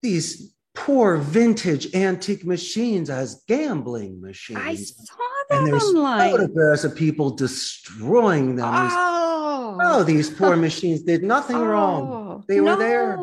these 0.02 0.54
poor 0.74 1.18
vintage 1.18 1.94
antique 1.94 2.46
machines 2.46 3.10
as 3.10 3.44
gambling 3.48 4.22
machines. 4.22 4.60
I 4.60 4.76
saw 4.76 5.16
them 5.50 5.64
and 5.64 5.68
there's 5.68 5.84
online. 5.84 6.32
photographs 6.32 6.84
of 6.86 6.96
people 6.96 7.32
destroying 7.32 8.56
them. 8.56 8.70
Oh, 8.74 9.78
oh 9.82 10.04
these 10.04 10.30
poor 10.30 10.56
machines 10.56 11.02
did 11.02 11.24
nothing 11.24 11.58
oh, 11.58 11.66
wrong. 11.66 12.44
They 12.48 12.60
no. 12.60 12.64
were 12.64 12.76
there 12.78 13.18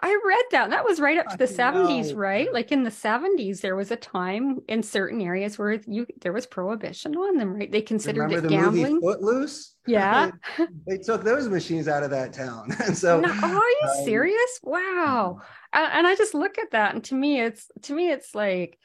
I 0.00 0.18
read 0.26 0.44
that. 0.52 0.70
That 0.70 0.84
was 0.84 1.00
right 1.00 1.18
up 1.18 1.28
to 1.28 1.36
the 1.36 1.46
70s, 1.46 2.14
right? 2.14 2.52
Like 2.52 2.72
in 2.72 2.82
the 2.82 2.90
70s, 2.90 3.60
there 3.60 3.76
was 3.76 3.90
a 3.90 3.96
time 3.96 4.60
in 4.68 4.82
certain 4.82 5.20
areas 5.20 5.58
where 5.58 5.72
you 5.86 6.06
there 6.20 6.32
was 6.32 6.46
prohibition 6.46 7.16
on 7.16 7.36
them, 7.36 7.54
right? 7.54 7.70
They 7.70 7.82
considered 7.82 8.22
Remember 8.22 8.46
it 8.46 8.48
the 8.48 8.56
gambling. 8.56 8.94
Movie 8.94 9.06
Footloose? 9.06 9.74
Yeah. 9.88 10.32
they, 10.58 10.66
they, 10.86 10.98
took 10.98 11.24
those 11.24 11.48
machines 11.48 11.88
out 11.88 12.02
of 12.02 12.10
that 12.10 12.34
town. 12.34 12.76
and 12.84 12.94
so 12.94 13.20
no, 13.20 13.30
are 13.30 13.50
you 13.50 13.88
um, 13.88 14.04
serious? 14.04 14.60
Wow. 14.62 15.38
Mm-hmm. 15.74 15.98
And 15.98 16.06
I 16.06 16.14
just 16.14 16.34
look 16.34 16.58
at 16.58 16.72
that 16.72 16.94
and 16.94 17.02
to 17.04 17.14
me 17.14 17.40
it's 17.40 17.70
to 17.84 17.94
me 17.94 18.10
it's 18.10 18.34
like 18.34 18.78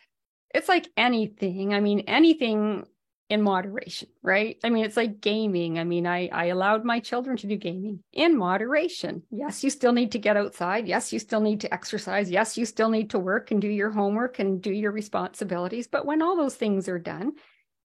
it's 0.53 0.69
like 0.69 0.87
anything. 0.95 1.73
I 1.73 1.81
mean, 1.81 2.01
anything 2.07 2.85
in 3.33 3.41
moderation, 3.41 4.09
right? 4.21 4.57
I 4.63 4.69
mean, 4.69 4.85
it's 4.85 4.95
like 4.95 5.19
gaming. 5.19 5.79
I 5.79 5.83
mean, 5.83 6.05
I, 6.05 6.27
I 6.27 6.45
allowed 6.45 6.85
my 6.85 6.99
children 6.99 7.35
to 7.37 7.47
do 7.47 7.57
gaming 7.57 8.03
in 8.13 8.37
moderation. 8.37 9.23
Yes, 9.31 9.63
you 9.63 9.71
still 9.71 9.91
need 9.91 10.11
to 10.11 10.19
get 10.19 10.37
outside. 10.37 10.87
Yes, 10.87 11.11
you 11.11 11.17
still 11.17 11.39
need 11.39 11.61
to 11.61 11.73
exercise. 11.73 12.29
Yes, 12.29 12.59
you 12.59 12.65
still 12.67 12.89
need 12.89 13.09
to 13.09 13.17
work 13.17 13.49
and 13.49 13.59
do 13.59 13.67
your 13.67 13.89
homework 13.89 14.37
and 14.37 14.61
do 14.61 14.71
your 14.71 14.91
responsibilities. 14.91 15.87
But 15.87 16.05
when 16.05 16.21
all 16.21 16.37
those 16.37 16.53
things 16.53 16.87
are 16.87 16.99
done, 16.99 17.31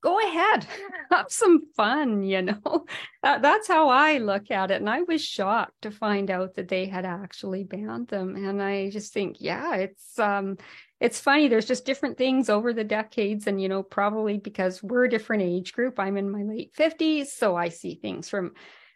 go 0.00 0.18
ahead, 0.20 0.66
have 1.10 1.26
some 1.28 1.62
fun, 1.76 2.22
you 2.22 2.42
know? 2.42 2.86
That, 3.24 3.42
that's 3.42 3.66
how 3.66 3.88
I 3.88 4.18
look 4.18 4.52
at 4.52 4.70
it. 4.70 4.80
And 4.80 4.88
I 4.88 5.02
was 5.02 5.20
shocked 5.24 5.82
to 5.82 5.90
find 5.90 6.30
out 6.30 6.54
that 6.54 6.68
they 6.68 6.86
had 6.86 7.04
actually 7.04 7.64
banned 7.64 8.06
them. 8.06 8.36
And 8.36 8.62
I 8.62 8.90
just 8.90 9.12
think, 9.12 9.38
yeah, 9.40 9.74
it's, 9.74 10.16
um, 10.20 10.56
it's 11.00 11.20
funny 11.20 11.48
there's 11.48 11.66
just 11.66 11.84
different 11.84 12.16
things 12.16 12.48
over 12.48 12.72
the 12.72 12.84
decades 12.84 13.46
and 13.46 13.62
you 13.62 13.68
know 13.68 13.84
probably 13.84 14.36
because 14.36 14.82
we're 14.82 15.04
a 15.04 15.10
different 15.10 15.44
age 15.44 15.72
group 15.72 15.96
i'm 16.00 16.16
in 16.16 16.28
my 16.28 16.42
late 16.42 16.74
50s 16.74 17.26
so 17.26 17.54
i 17.54 17.68
see 17.68 17.94
things 17.94 18.28
from 18.28 18.50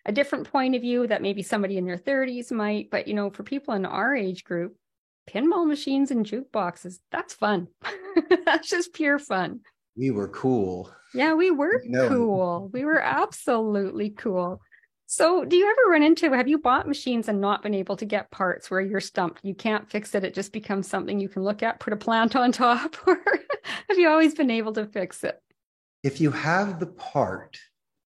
a 0.05 0.11
different 0.11 0.51
point 0.51 0.75
of 0.75 0.83
view 0.83 1.07
that 1.07 1.23
maybe 1.23 1.45
somebody 1.45 1.79
in 1.79 1.87
their 1.87 1.97
30s 1.97 2.51
might 2.51 2.91
but 2.91 3.07
you 3.07 3.15
know 3.15 3.31
for 3.31 3.45
people 3.45 3.75
in 3.75 3.87
our 3.87 4.17
age 4.17 4.43
group 4.43 4.77
pinball 5.29 5.67
machines 5.67 6.11
and 6.11 6.27
jukeboxes. 6.27 6.99
That's 7.11 7.35
fun. 7.35 7.69
That's 8.45 8.69
just 8.69 8.93
pure 8.93 9.19
fun. 9.19 9.61
We 9.96 10.11
were 10.11 10.28
cool. 10.28 10.90
Yeah, 11.14 11.35
we 11.35 11.50
were 11.50 11.83
know. 11.85 12.09
cool. 12.09 12.70
We 12.72 12.85
were 12.85 13.00
absolutely 13.00 14.11
cool. 14.11 14.61
So, 15.07 15.44
do 15.44 15.57
you 15.57 15.70
ever 15.70 15.90
run 15.90 16.02
into 16.02 16.33
have 16.33 16.48
you 16.48 16.59
bought 16.59 16.88
machines 16.88 17.28
and 17.28 17.38
not 17.38 17.62
been 17.62 17.74
able 17.74 17.96
to 17.98 18.07
get 18.07 18.31
parts 18.31 18.70
where 18.70 18.81
you're 18.81 19.00
stumped? 19.00 19.40
You 19.42 19.55
can't 19.55 19.90
fix 19.90 20.14
it. 20.14 20.24
It 20.24 20.33
just 20.33 20.52
becomes 20.52 20.88
something 20.88 21.20
you 21.20 21.28
can 21.28 21.42
look 21.44 21.62
at, 21.62 21.81
put 21.81 21.92
a 21.92 21.96
plant 21.96 22.35
on 22.35 22.50
top, 22.50 22.96
or 23.07 23.20
have 23.88 23.98
you 23.98 24.09
always 24.09 24.35
been 24.35 24.50
able 24.50 24.72
to 24.72 24.87
fix 24.87 25.22
it? 25.22 25.38
If 26.02 26.20
you 26.20 26.31
have 26.31 26.81
the 26.81 26.87
part, 26.87 27.59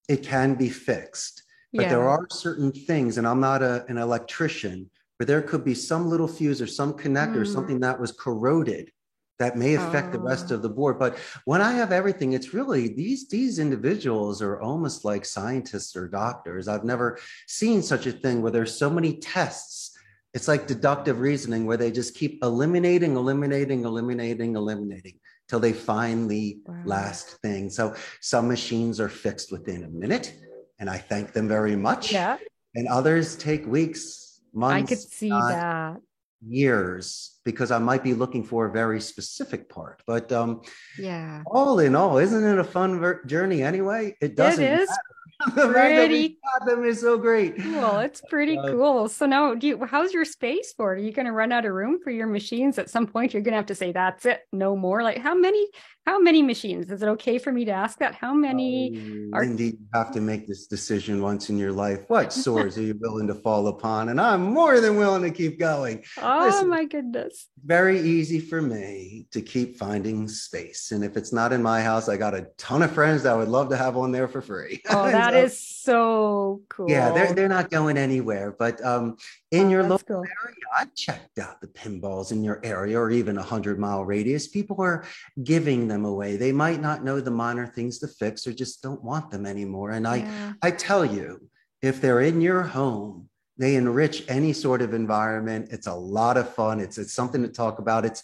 it 0.08 0.24
can 0.24 0.54
be 0.54 0.68
fixed. 0.68 1.44
But 1.72 1.82
yeah. 1.82 1.88
there 1.90 2.08
are 2.08 2.26
certain 2.30 2.72
things, 2.72 3.18
and 3.18 3.26
I'm 3.26 3.40
not 3.40 3.62
a, 3.62 3.84
an 3.88 3.98
electrician, 3.98 4.90
but 5.18 5.28
there 5.28 5.42
could 5.42 5.64
be 5.64 5.74
some 5.74 6.08
little 6.08 6.28
fuse 6.28 6.60
or 6.60 6.66
some 6.66 6.92
connector, 6.94 7.42
mm. 7.42 7.52
something 7.52 7.80
that 7.80 8.00
was 8.00 8.12
corroded 8.12 8.90
that 9.38 9.56
may 9.56 9.74
affect 9.74 10.08
oh. 10.08 10.12
the 10.12 10.20
rest 10.20 10.50
of 10.50 10.60
oh. 10.60 10.62
the 10.62 10.68
board. 10.68 10.98
But 10.98 11.18
when 11.44 11.60
I 11.60 11.72
have 11.72 11.92
everything, 11.92 12.32
it's 12.32 12.54
really 12.54 12.88
these 12.88 13.28
these 13.28 13.58
individuals 13.58 14.42
are 14.42 14.60
almost 14.60 15.04
like 15.04 15.24
scientists 15.24 15.96
or 15.96 16.08
doctors. 16.08 16.68
I've 16.68 16.84
never 16.84 17.18
seen 17.46 17.82
such 17.82 18.06
a 18.06 18.12
thing 18.12 18.42
where 18.42 18.52
there's 18.52 18.76
so 18.76 18.90
many 18.90 19.18
tests. 19.18 19.96
It's 20.34 20.48
like 20.48 20.66
deductive 20.66 21.20
reasoning 21.20 21.64
where 21.64 21.78
they 21.78 21.90
just 21.90 22.14
keep 22.14 22.42
eliminating, 22.42 23.16
eliminating, 23.16 23.84
eliminating, 23.84 24.54
eliminating 24.54 25.18
till 25.48 25.60
they 25.60 25.72
find 25.72 26.30
the 26.30 26.58
wow. 26.66 26.82
last 26.84 27.40
thing. 27.40 27.70
So 27.70 27.94
some 28.20 28.48
machines 28.48 29.00
are 29.00 29.08
fixed 29.08 29.50
within 29.50 29.84
a 29.84 29.88
minute, 29.88 30.34
and 30.78 30.90
I 30.90 30.98
thank 30.98 31.32
them 31.32 31.48
very 31.48 31.76
much. 31.76 32.12
Yeah. 32.12 32.36
And 32.74 32.88
others 32.88 33.36
take 33.36 33.66
weeks, 33.66 34.40
months. 34.52 34.92
I 34.92 34.94
could 34.94 35.02
see 35.02 35.30
that 35.30 35.96
years 36.44 37.38
because 37.44 37.70
I 37.70 37.78
might 37.78 38.02
be 38.02 38.14
looking 38.14 38.44
for 38.44 38.66
a 38.66 38.72
very 38.72 39.00
specific 39.00 39.68
part. 39.68 40.02
But 40.06 40.32
um, 40.32 40.62
yeah, 40.98 41.42
all 41.46 41.78
in 41.78 41.94
all, 41.94 42.18
isn't 42.18 42.44
it 42.44 42.58
a 42.58 42.64
fun 42.64 42.98
ver- 42.98 43.24
journey 43.24 43.62
anyway? 43.62 44.16
It 44.20 44.36
doesn't. 44.36 44.62
It 44.62 44.80
is. 44.80 44.90
the 45.54 45.68
pretty 45.68 46.38
them 46.66 46.84
is 46.84 47.00
so 47.00 47.18
great. 47.18 47.58
Cool. 47.58 47.98
It's 47.98 48.22
pretty 48.22 48.56
uh, 48.56 48.70
cool. 48.70 49.08
So 49.08 49.26
now, 49.26 49.54
do 49.54 49.66
you? 49.66 49.84
How's 49.84 50.12
your 50.14 50.24
space 50.24 50.72
for? 50.74 50.94
Are 50.94 50.96
you 50.96 51.12
going 51.12 51.26
to 51.26 51.32
run 51.32 51.52
out 51.52 51.66
of 51.66 51.72
room 51.72 51.98
for 52.02 52.10
your 52.10 52.26
machines 52.26 52.78
at 52.78 52.88
some 52.88 53.06
point? 53.06 53.34
You're 53.34 53.42
going 53.42 53.52
to 53.52 53.58
have 53.58 53.66
to 53.66 53.74
say 53.74 53.92
that's 53.92 54.24
it, 54.24 54.40
no 54.52 54.76
more. 54.76 55.02
Like 55.02 55.18
how 55.18 55.34
many? 55.34 55.66
How 56.06 56.20
many 56.20 56.40
machines? 56.40 56.92
Is 56.92 57.02
it 57.02 57.08
okay 57.08 57.36
for 57.36 57.50
me 57.50 57.64
to 57.64 57.72
ask 57.72 57.98
that? 57.98 58.14
How 58.14 58.32
many 58.32 58.96
um, 58.96 59.30
are 59.34 59.42
Indeed, 59.42 59.78
you 59.80 59.86
have 59.92 60.12
to 60.12 60.20
make 60.20 60.46
this 60.46 60.68
decision 60.68 61.20
once 61.20 61.50
in 61.50 61.58
your 61.58 61.72
life. 61.72 62.04
What 62.06 62.32
swords 62.44 62.78
are 62.78 62.82
you 62.82 62.96
willing 63.00 63.26
to 63.26 63.34
fall 63.34 63.66
upon? 63.66 64.10
And 64.10 64.20
I'm 64.20 64.42
more 64.42 64.80
than 64.80 64.96
willing 64.96 65.22
to 65.22 65.32
keep 65.32 65.58
going. 65.58 66.04
Oh 66.22 66.44
Listen, 66.44 66.68
my 66.68 66.84
goodness. 66.84 67.48
Very 67.64 67.98
easy 67.98 68.38
for 68.38 68.62
me 68.62 69.26
to 69.32 69.42
keep 69.42 69.78
finding 69.78 70.28
space. 70.28 70.92
And 70.92 71.02
if 71.02 71.16
it's 71.16 71.32
not 71.32 71.52
in 71.52 71.60
my 71.60 71.82
house, 71.82 72.08
I 72.08 72.16
got 72.16 72.34
a 72.34 72.46
ton 72.56 72.82
of 72.82 72.92
friends 72.92 73.24
that 73.24 73.36
would 73.36 73.48
love 73.48 73.68
to 73.70 73.76
have 73.76 73.96
one 73.96 74.12
there 74.12 74.28
for 74.28 74.40
free. 74.40 74.82
Oh, 74.96 75.10
that 75.10 75.32
so, 75.32 75.38
is 75.38 75.60
so 75.60 76.62
cool. 76.68 76.88
Yeah, 76.88 77.10
they're 77.10 77.34
they're 77.34 77.48
not 77.48 77.70
going 77.70 77.98
anywhere. 77.98 78.54
But 78.56 78.82
um 78.84 79.16
in 79.52 79.66
oh, 79.66 79.70
your 79.70 79.82
local 79.84 80.16
cool. 80.16 80.24
area, 80.44 80.56
I 80.76 80.86
checked 80.94 81.38
out 81.38 81.60
the 81.60 81.68
pinballs 81.68 82.32
in 82.32 82.42
your 82.42 82.60
area 82.64 82.98
or 82.98 83.10
even 83.10 83.38
a 83.38 83.42
hundred 83.42 83.78
mile 83.78 84.04
radius. 84.04 84.48
People 84.48 84.80
are 84.80 85.04
giving 85.44 85.86
them 85.86 86.04
away. 86.04 86.36
They 86.36 86.52
might 86.52 86.80
not 86.80 87.04
know 87.04 87.20
the 87.20 87.30
minor 87.30 87.66
things 87.66 87.98
to 88.00 88.08
fix 88.08 88.46
or 88.46 88.52
just 88.52 88.82
don't 88.82 89.02
want 89.02 89.30
them 89.30 89.46
anymore. 89.46 89.92
And 89.92 90.04
yeah. 90.04 90.54
I, 90.62 90.68
I 90.68 90.70
tell 90.72 91.04
you, 91.04 91.48
if 91.80 92.00
they're 92.00 92.22
in 92.22 92.40
your 92.40 92.62
home, 92.62 93.28
they 93.56 93.76
enrich 93.76 94.24
any 94.28 94.52
sort 94.52 94.82
of 94.82 94.92
environment. 94.92 95.68
It's 95.70 95.86
a 95.86 95.94
lot 95.94 96.36
of 96.36 96.52
fun. 96.54 96.80
It's, 96.80 96.98
it's 96.98 97.12
something 97.12 97.42
to 97.42 97.48
talk 97.48 97.78
about. 97.78 98.04
It's, 98.04 98.22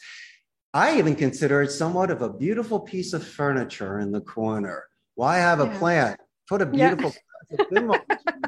I 0.75 0.99
even 0.99 1.15
consider 1.15 1.63
it 1.63 1.71
somewhat 1.71 2.11
of 2.11 2.23
a 2.23 2.33
beautiful 2.33 2.81
piece 2.81 3.13
of 3.13 3.27
furniture 3.27 4.01
in 4.01 4.11
the 4.11 4.21
corner. 4.21 4.85
Why 5.15 5.39
have 5.39 5.61
a 5.61 5.69
plant? 5.79 6.19
Put 6.49 6.63
a 6.63 6.67
beautiful 6.67 7.15
yeah. 7.51 7.65
in 7.71 7.87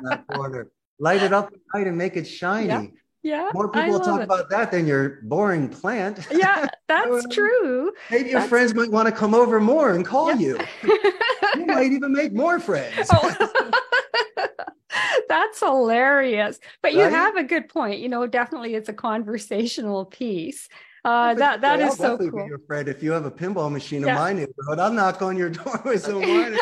that 0.02 0.24
corner 0.32 0.68
light 0.98 1.22
it 1.22 1.32
up 1.32 1.52
at 1.52 1.60
night 1.74 1.86
and 1.86 1.96
make 1.96 2.16
it 2.16 2.24
shiny. 2.26 2.68
Yeah. 2.68 2.86
Yeah, 3.24 3.48
more 3.54 3.70
people 3.70 4.00
talk 4.00 4.20
it. 4.20 4.24
about 4.24 4.50
that 4.50 4.70
than 4.70 4.86
your 4.86 5.20
boring 5.22 5.70
plant. 5.70 6.28
Yeah, 6.30 6.68
that's 6.88 7.26
true. 7.34 7.90
Maybe 8.10 8.28
your 8.28 8.40
that's... 8.40 8.50
friends 8.50 8.74
might 8.74 8.90
want 8.90 9.08
to 9.08 9.12
come 9.12 9.34
over 9.34 9.60
more 9.60 9.94
and 9.94 10.04
call 10.04 10.28
yeah. 10.32 10.36
you. 10.36 10.58
you 11.56 11.64
might 11.64 11.90
even 11.90 12.12
make 12.12 12.34
more 12.34 12.60
friends. 12.60 13.08
Oh. 13.10 13.34
that's 15.28 15.60
hilarious. 15.60 16.60
But 16.82 16.92
you 16.92 17.00
have 17.00 17.36
a 17.36 17.44
good 17.44 17.70
point. 17.70 18.00
You 18.00 18.10
know, 18.10 18.26
definitely 18.26 18.74
it's 18.74 18.90
a 18.90 18.94
conversational 18.94 20.04
piece. 20.04 20.68
Uh, 21.02 21.34
that 21.34 21.60
that 21.62 21.80
is 21.80 21.96
so 21.96 22.16
cool. 22.16 22.30
Be 22.30 22.48
your 22.48 22.60
friend 22.66 22.88
if 22.88 23.02
you 23.02 23.12
have 23.12 23.24
a 23.26 23.30
pinball 23.30 23.70
machine 23.70 24.02
yeah. 24.02 24.08
in 24.08 24.14
my 24.16 24.32
neighborhood. 24.32 24.78
I'll 24.78 24.92
knock 24.92 25.22
on 25.22 25.36
your 25.36 25.50
door 25.50 25.80
with 25.84 26.02
some 26.02 26.20
wine. 26.20 26.58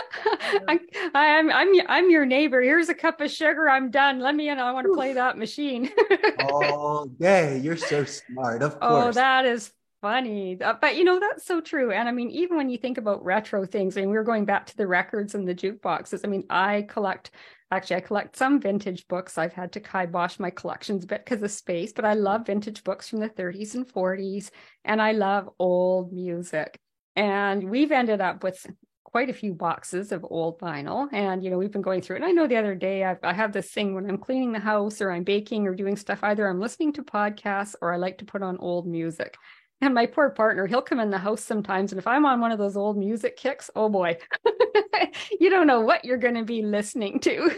I, 0.69 0.79
am 1.15 1.51
I'm 1.51 1.69
I'm 1.89 2.11
your 2.11 2.25
neighbor. 2.25 2.61
Here's 2.61 2.89
a 2.89 2.95
cup 2.95 3.21
of 3.21 3.31
sugar. 3.31 3.69
I'm 3.69 3.91
done. 3.91 4.21
Let 4.21 4.35
me 4.35 4.49
in. 4.49 4.59
I 4.59 4.73
want 4.73 4.87
to 4.87 4.95
play 4.95 5.15
that 5.15 5.39
machine. 5.39 5.91
All 6.41 7.07
day. 7.07 7.59
You're 7.59 7.77
so 7.77 8.05
smart. 8.05 8.63
Of 8.63 8.77
oh, 8.81 8.89
course. 8.89 9.05
Oh, 9.17 9.21
that 9.21 9.47
is 9.47 9.73
funny. 10.01 10.61
Uh, 10.61 10.75
but 10.81 10.97
you 10.97 11.05
know, 11.05 11.21
that's 11.21 11.45
so 11.45 11.61
true. 11.61 11.93
And 11.93 12.09
I 12.09 12.13
mean, 12.13 12.31
even 12.31 12.57
when 12.57 12.69
you 12.69 12.79
think 12.79 12.99
about 12.99 13.25
retro 13.25 13.65
things, 13.65 13.97
I 13.97 14.01
mean, 14.01 14.11
we 14.11 14.17
are 14.17 14.25
going 14.25 14.45
back 14.45 14.67
to 14.67 14.77
the 14.77 14.87
records 14.87 15.35
and 15.35 15.47
the 15.47 15.55
jukeboxes. 15.55 16.21
I 16.25 16.29
mean, 16.29 16.45
I 16.51 16.83
collect 16.83 17.31
Actually, 17.73 17.97
I 17.97 18.01
collect 18.01 18.37
some 18.37 18.61
vintage 18.61 19.09
books. 19.09 19.39
I've 19.39 19.55
had 19.55 19.73
to 19.73 19.81
kibosh 19.81 20.39
my 20.39 20.51
collections 20.51 21.05
a 21.05 21.07
bit 21.07 21.25
because 21.25 21.43
of 21.43 21.51
space, 21.51 21.91
but 21.91 22.05
I 22.05 22.13
love 22.13 22.45
vintage 22.45 22.85
books 22.85 23.09
from 23.09 23.21
the 23.21 23.31
30s 23.31 23.75
and 23.75 23.89
40s, 23.89 24.51
and 24.85 25.01
I 25.01 25.13
love 25.13 25.49
old 25.59 26.13
music. 26.13 26.79
And 27.17 27.71
we've 27.71 27.91
ended 27.91 28.21
up 28.21 28.45
with 28.45 28.67
quite 29.13 29.29
a 29.29 29.35
few 29.35 29.53
boxes 29.53 30.11
of 30.11 30.27
old 30.29 30.59
vinyl. 30.59 31.07
And, 31.13 31.45
you 31.45 31.51
know, 31.51 31.59
we've 31.59 31.71
been 31.71 31.83
going 31.83 32.01
through 32.01 32.17
it. 32.17 32.23
And 32.23 32.29
I 32.29 32.33
know 32.33 32.47
the 32.47 32.57
other 32.57 32.75
day 32.75 33.05
I've, 33.05 33.19
I 33.23 33.35
have 33.35 33.53
this 33.53 33.71
thing 33.71 33.95
when 33.95 34.09
I'm 34.09 34.17
cleaning 34.17 34.53
the 34.53 34.59
house 34.59 35.03
or 35.03 35.13
I'm 35.13 35.23
baking 35.23 35.67
or 35.67 35.75
doing 35.75 35.97
stuff, 35.97 36.21
either 36.23 36.49
I'm 36.49 36.61
listening 36.61 36.95
to 36.95 37.03
podcasts 37.03 37.75
or 37.83 37.93
I 37.93 37.99
like 37.99 38.19
to 38.19 38.25
put 38.25 38.43
on 38.43 38.57
old 38.57 38.87
music. 38.87 39.37
And 39.83 39.95
my 39.95 40.07
poor 40.07 40.31
partner, 40.31 40.67
he'll 40.67 40.81
come 40.81 41.01
in 41.01 41.11
the 41.11 41.19
house 41.19 41.43
sometimes. 41.43 41.93
And 41.93 41.99
if 41.99 42.07
I'm 42.07 42.25
on 42.25 42.41
one 42.41 42.53
of 42.53 42.59
those 42.59 42.77
old 42.77 42.97
music 42.97 43.37
kicks, 43.37 43.69
oh 43.77 43.89
boy, 43.89 44.17
you 45.41 45.51
don't 45.51 45.67
know 45.67 45.81
what 45.81 46.05
you're 46.05 46.17
going 46.17 46.37
to 46.37 46.45
be 46.45 46.63
listening 46.63 47.21
to. 47.21 47.51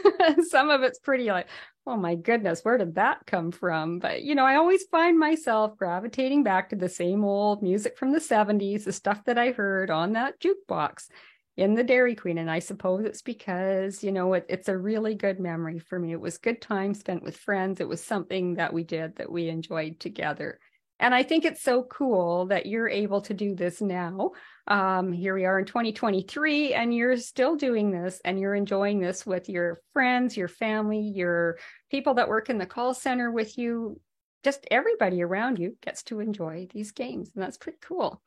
Some 0.49 0.71
of 0.71 0.83
it's 0.83 0.99
pretty 0.99 1.27
like, 1.27 1.47
oh 1.87 1.97
my 1.97 2.15
goodness, 2.15 2.63
where 2.63 2.79
did 2.79 2.95
that 2.95 3.27
come 3.27 3.53
from? 3.53 3.99
But, 4.01 4.23
you 4.23 4.35
know, 4.35 4.47
I 4.47 4.57
always 4.57 4.85
find 4.85 5.19
myself 5.19 5.77
gravitating 5.77 6.43
back 6.43 6.71
to 6.71 6.77
the 6.77 6.89
same 6.89 7.23
old 7.25 7.63
music 7.63 7.97
from 7.99 8.13
the 8.13 8.21
70s, 8.21 8.85
the 8.85 8.93
stuff 8.93 9.23
that 9.27 9.39
I 9.39 9.53
heard 9.53 9.91
on 9.91 10.15
that 10.15 10.41
jukebox 10.41 11.09
in 11.57 11.75
the 11.75 11.85
Dairy 11.85 12.15
Queen. 12.15 12.39
And 12.39 12.51
I 12.51 12.59
suppose 12.59 13.05
it's 13.05 13.23
because, 13.23 14.03
you 14.03 14.13
know, 14.13 14.35
it, 14.35 14.47
it's 14.49 14.69
a 14.69 14.77
really 14.77 15.15
good 15.15 15.39
memory 15.39 15.79
for 15.79 15.99
me. 15.99 16.13
It 16.13 16.21
was 16.21 16.39
good 16.39 16.61
time 16.61 16.95
spent 16.95 17.23
with 17.23 17.37
friends. 17.37 17.81
It 17.81 17.89
was 17.89 18.03
something 18.03 18.55
that 18.55 18.73
we 18.73 18.83
did 18.85 19.17
that 19.17 19.31
we 19.31 19.49
enjoyed 19.49 20.01
together. 20.01 20.59
And 21.01 21.15
I 21.15 21.23
think 21.23 21.45
it's 21.45 21.63
so 21.63 21.83
cool 21.85 22.47
that 22.47 22.67
you're 22.67 22.89
able 22.89 23.21
to 23.23 23.35
do 23.35 23.55
this 23.55 23.81
now. 23.81 24.31
Um, 24.69 25.13
here 25.13 25.35
we 25.35 25.45
are 25.45 25.59
in 25.59 25.65
2023, 25.65 26.73
and 26.73 26.95
you're 26.95 27.17
still 27.17 27.57
doing 27.57 27.91
this 27.91 28.21
and 28.25 28.39
you're 28.39 28.55
enjoying 28.55 29.01
this 29.01 29.27
with 29.27 29.49
your 29.49 29.81
friends, 29.93 30.37
your 30.37 30.49
family, 30.49 31.01
your 31.01 31.59
people 31.91 32.15
that 32.15 32.29
work 32.29 32.49
in 32.49 32.59
the 32.59 32.67
call 32.67 32.95
center 32.95 33.31
with 33.31 33.59
you. 33.59 34.01
Just 34.45 34.67
everybody 34.71 35.23
around 35.23 35.59
you 35.59 35.77
gets 35.83 36.03
to 36.05 36.21
enjoy 36.21 36.69
these 36.73 36.93
games. 36.93 37.31
And 37.35 37.43
that's 37.43 37.57
pretty 37.57 37.79
cool. 37.81 38.23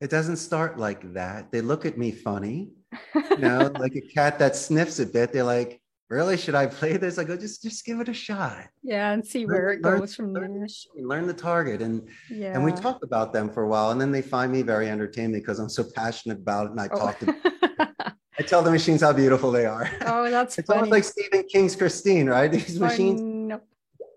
It 0.00 0.10
doesn't 0.10 0.36
start 0.36 0.78
like 0.78 1.12
that. 1.14 1.52
They 1.52 1.60
look 1.60 1.84
at 1.84 1.98
me 1.98 2.10
funny, 2.10 2.70
you 3.14 3.36
know, 3.38 3.70
like 3.78 3.94
a 3.94 4.00
cat 4.00 4.38
that 4.38 4.56
sniffs 4.56 4.98
a 4.98 5.06
bit. 5.06 5.32
They're 5.32 5.44
like, 5.44 5.80
really 6.10 6.36
should 6.36 6.56
i 6.56 6.66
play 6.66 6.96
this 6.96 7.18
i 7.18 7.24
go 7.24 7.36
just 7.36 7.62
just 7.62 7.84
give 7.84 8.00
it 8.00 8.08
a 8.08 8.12
shot 8.12 8.66
yeah 8.82 9.12
and 9.12 9.24
see 9.24 9.46
where 9.46 9.70
it 9.70 9.80
goes 9.80 10.14
from 10.14 10.32
learn, 10.32 10.58
there 10.58 11.06
learn 11.06 11.26
the 11.26 11.32
target 11.32 11.80
and 11.80 12.08
yeah 12.28 12.52
and 12.52 12.64
we 12.64 12.72
talk 12.72 13.02
about 13.04 13.32
them 13.32 13.48
for 13.48 13.62
a 13.62 13.68
while 13.68 13.92
and 13.92 14.00
then 14.00 14.10
they 14.10 14.20
find 14.20 14.50
me 14.50 14.60
very 14.60 14.90
entertaining 14.90 15.32
because 15.32 15.60
i'm 15.60 15.68
so 15.68 15.84
passionate 15.94 16.38
about 16.38 16.66
it 16.66 16.72
and 16.72 16.80
i 16.80 16.88
oh. 16.90 16.98
talk 16.98 17.18
to 17.20 18.04
i 18.38 18.42
tell 18.42 18.60
the 18.60 18.70
machines 18.70 19.02
how 19.02 19.12
beautiful 19.12 19.52
they 19.52 19.66
are 19.66 19.88
oh 20.06 20.28
that's 20.28 20.58
it's 20.58 20.66
funny. 20.66 20.80
almost 20.80 20.90
like 20.90 21.04
stephen 21.04 21.44
king's 21.44 21.76
christine 21.76 22.28
right 22.28 22.50
these 22.52 22.76
oh, 22.82 22.86
machines 22.86 23.20
no. 23.20 23.60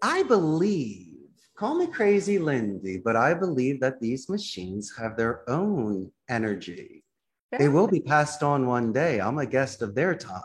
i 0.02 0.24
believe 0.24 1.13
call 1.56 1.76
me 1.76 1.88
crazy 1.88 2.40
lindy 2.40 2.98
but 2.98 3.16
i 3.16 3.34
believe 3.34 3.80
that 3.80 4.00
these 4.00 4.30
machines 4.30 4.94
have 4.98 5.16
their 5.16 5.48
own 5.50 6.12
energy 6.30 7.04
yeah. 7.52 7.60
they 7.60 7.70
will 7.70 7.88
be 7.88 8.00
passed 8.00 8.44
on 8.44 8.68
one 8.68 8.92
day 8.92 9.20
i'm 9.22 9.38
a 9.38 9.46
guest 9.46 9.82
of 9.82 9.96
their 9.96 10.16
time 10.16 10.42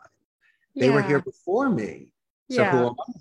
they 0.78 0.86
yeah. 0.86 0.94
were 0.94 1.02
here 1.02 1.20
before 1.20 1.68
me. 1.68 2.08
So 2.50 2.62
yeah. 2.62 2.70
who 2.70 2.86
am 2.86 2.92
I? 2.92 3.12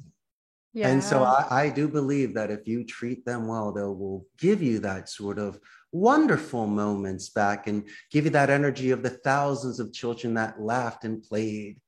Yeah. 0.73 0.89
And 0.89 1.03
so 1.03 1.23
I, 1.23 1.63
I 1.63 1.69
do 1.69 1.87
believe 1.87 2.35
that 2.35 2.51
if 2.51 2.67
you 2.67 2.83
treat 2.83 3.25
them 3.25 3.47
well, 3.47 3.71
they 3.71 3.81
will 3.81 4.27
give 4.37 4.61
you 4.61 4.79
that 4.79 5.09
sort 5.09 5.39
of 5.39 5.59
wonderful 5.91 6.67
moments 6.67 7.29
back 7.29 7.65
and 7.67 7.83
give 8.11 8.25
you 8.25 8.31
that 8.31 8.51
energy 8.51 8.91
of 8.91 9.01
the 9.01 9.09
thousands 9.09 9.79
of 9.79 9.91
children 9.91 10.35
that 10.35 10.61
laughed 10.61 11.03
and 11.03 11.23
played 11.23 11.79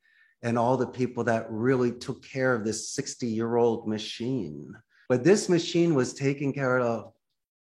and 0.41 0.57
all 0.57 0.75
the 0.75 0.87
people 0.87 1.23
that 1.25 1.45
really 1.51 1.91
took 1.91 2.23
care 2.23 2.55
of 2.55 2.63
this 2.63 2.89
60 2.91 3.27
year 3.27 3.57
old 3.57 3.87
machine. 3.87 4.73
But 5.09 5.23
this 5.23 5.49
machine 5.49 5.95
was 5.95 6.13
taken 6.13 6.53
care 6.53 6.79
of 6.79 7.11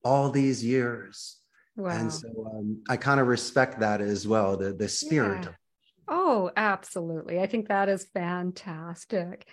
all 0.05 0.29
these 0.29 0.63
years. 0.63 1.37
Wow. 1.75 1.89
And 1.89 2.13
so 2.13 2.27
um, 2.53 2.83
I 2.87 2.97
kind 2.97 3.19
of 3.19 3.27
respect 3.27 3.79
that 3.79 3.99
as 3.99 4.27
well, 4.27 4.55
the, 4.55 4.71
the 4.71 4.87
spirit. 4.87 5.45
Yeah. 5.45 5.51
Oh, 6.07 6.51
absolutely. 6.55 7.39
I 7.39 7.47
think 7.47 7.67
that 7.67 7.89
is 7.89 8.05
fantastic. 8.13 9.47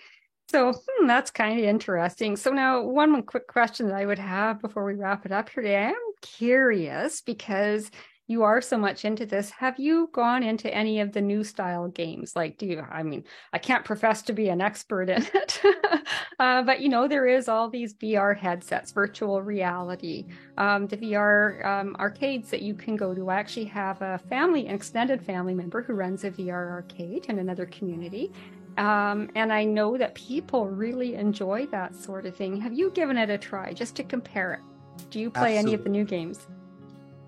So 0.49 0.73
hmm, 0.73 1.07
that's 1.07 1.31
kind 1.31 1.59
of 1.59 1.65
interesting. 1.65 2.35
So 2.35 2.51
now, 2.51 2.81
one 2.83 3.21
quick 3.23 3.47
question 3.47 3.87
that 3.87 3.95
I 3.95 4.05
would 4.05 4.19
have 4.19 4.61
before 4.61 4.85
we 4.85 4.95
wrap 4.95 5.25
it 5.25 5.31
up 5.31 5.49
here 5.49 5.63
today. 5.63 5.77
I 5.77 5.89
am 5.89 6.13
curious 6.21 7.21
because 7.21 7.89
you 8.29 8.43
are 8.43 8.61
so 8.61 8.77
much 8.77 9.05
into 9.05 9.25
this. 9.25 9.49
Have 9.49 9.79
you 9.79 10.07
gone 10.13 10.43
into 10.43 10.71
any 10.71 10.99
of 10.99 11.13
the 11.13 11.19
new 11.19 11.43
style 11.43 11.87
games? 11.87 12.35
Like, 12.35 12.59
do 12.59 12.67
you, 12.67 12.85
I 12.87 13.01
mean, 13.01 13.23
I 13.53 13.57
can't 13.57 13.83
profess 13.83 14.21
to 14.21 14.33
be 14.33 14.49
an 14.49 14.61
expert 14.61 15.09
in 15.09 15.27
it, 15.33 15.59
uh, 16.39 16.61
but 16.61 16.79
you 16.79 16.89
know, 16.89 17.07
there 17.07 17.25
is 17.25 17.49
all 17.49 17.71
these 17.71 17.95
VR 17.95 18.37
headsets, 18.37 18.91
virtual 18.91 19.41
reality, 19.41 20.27
um, 20.59 20.85
the 20.85 20.97
VR 20.97 21.65
um, 21.65 21.95
arcades 21.99 22.51
that 22.51 22.61
you 22.61 22.75
can 22.75 22.95
go 22.95 23.15
to. 23.15 23.29
I 23.29 23.39
actually 23.39 23.65
have 23.65 23.99
a 24.03 24.19
family, 24.29 24.67
an 24.67 24.75
extended 24.75 25.25
family 25.25 25.55
member 25.55 25.81
who 25.81 25.93
runs 25.93 26.23
a 26.23 26.29
VR 26.29 26.69
arcade 26.69 27.25
in 27.29 27.39
another 27.39 27.65
community. 27.65 28.31
Um, 28.77 29.31
and 29.33 29.51
I 29.51 29.63
know 29.63 29.97
that 29.97 30.13
people 30.13 30.67
really 30.67 31.15
enjoy 31.15 31.65
that 31.71 31.95
sort 31.95 32.27
of 32.27 32.35
thing. 32.35 32.61
Have 32.61 32.73
you 32.73 32.91
given 32.91 33.17
it 33.17 33.31
a 33.31 33.39
try 33.39 33.73
just 33.73 33.95
to 33.95 34.03
compare 34.03 34.53
it? 34.53 35.09
Do 35.09 35.19
you 35.19 35.31
play 35.31 35.57
Absolutely. 35.57 35.57
any 35.57 35.73
of 35.73 35.83
the 35.83 35.89
new 35.89 36.05
games? 36.05 36.47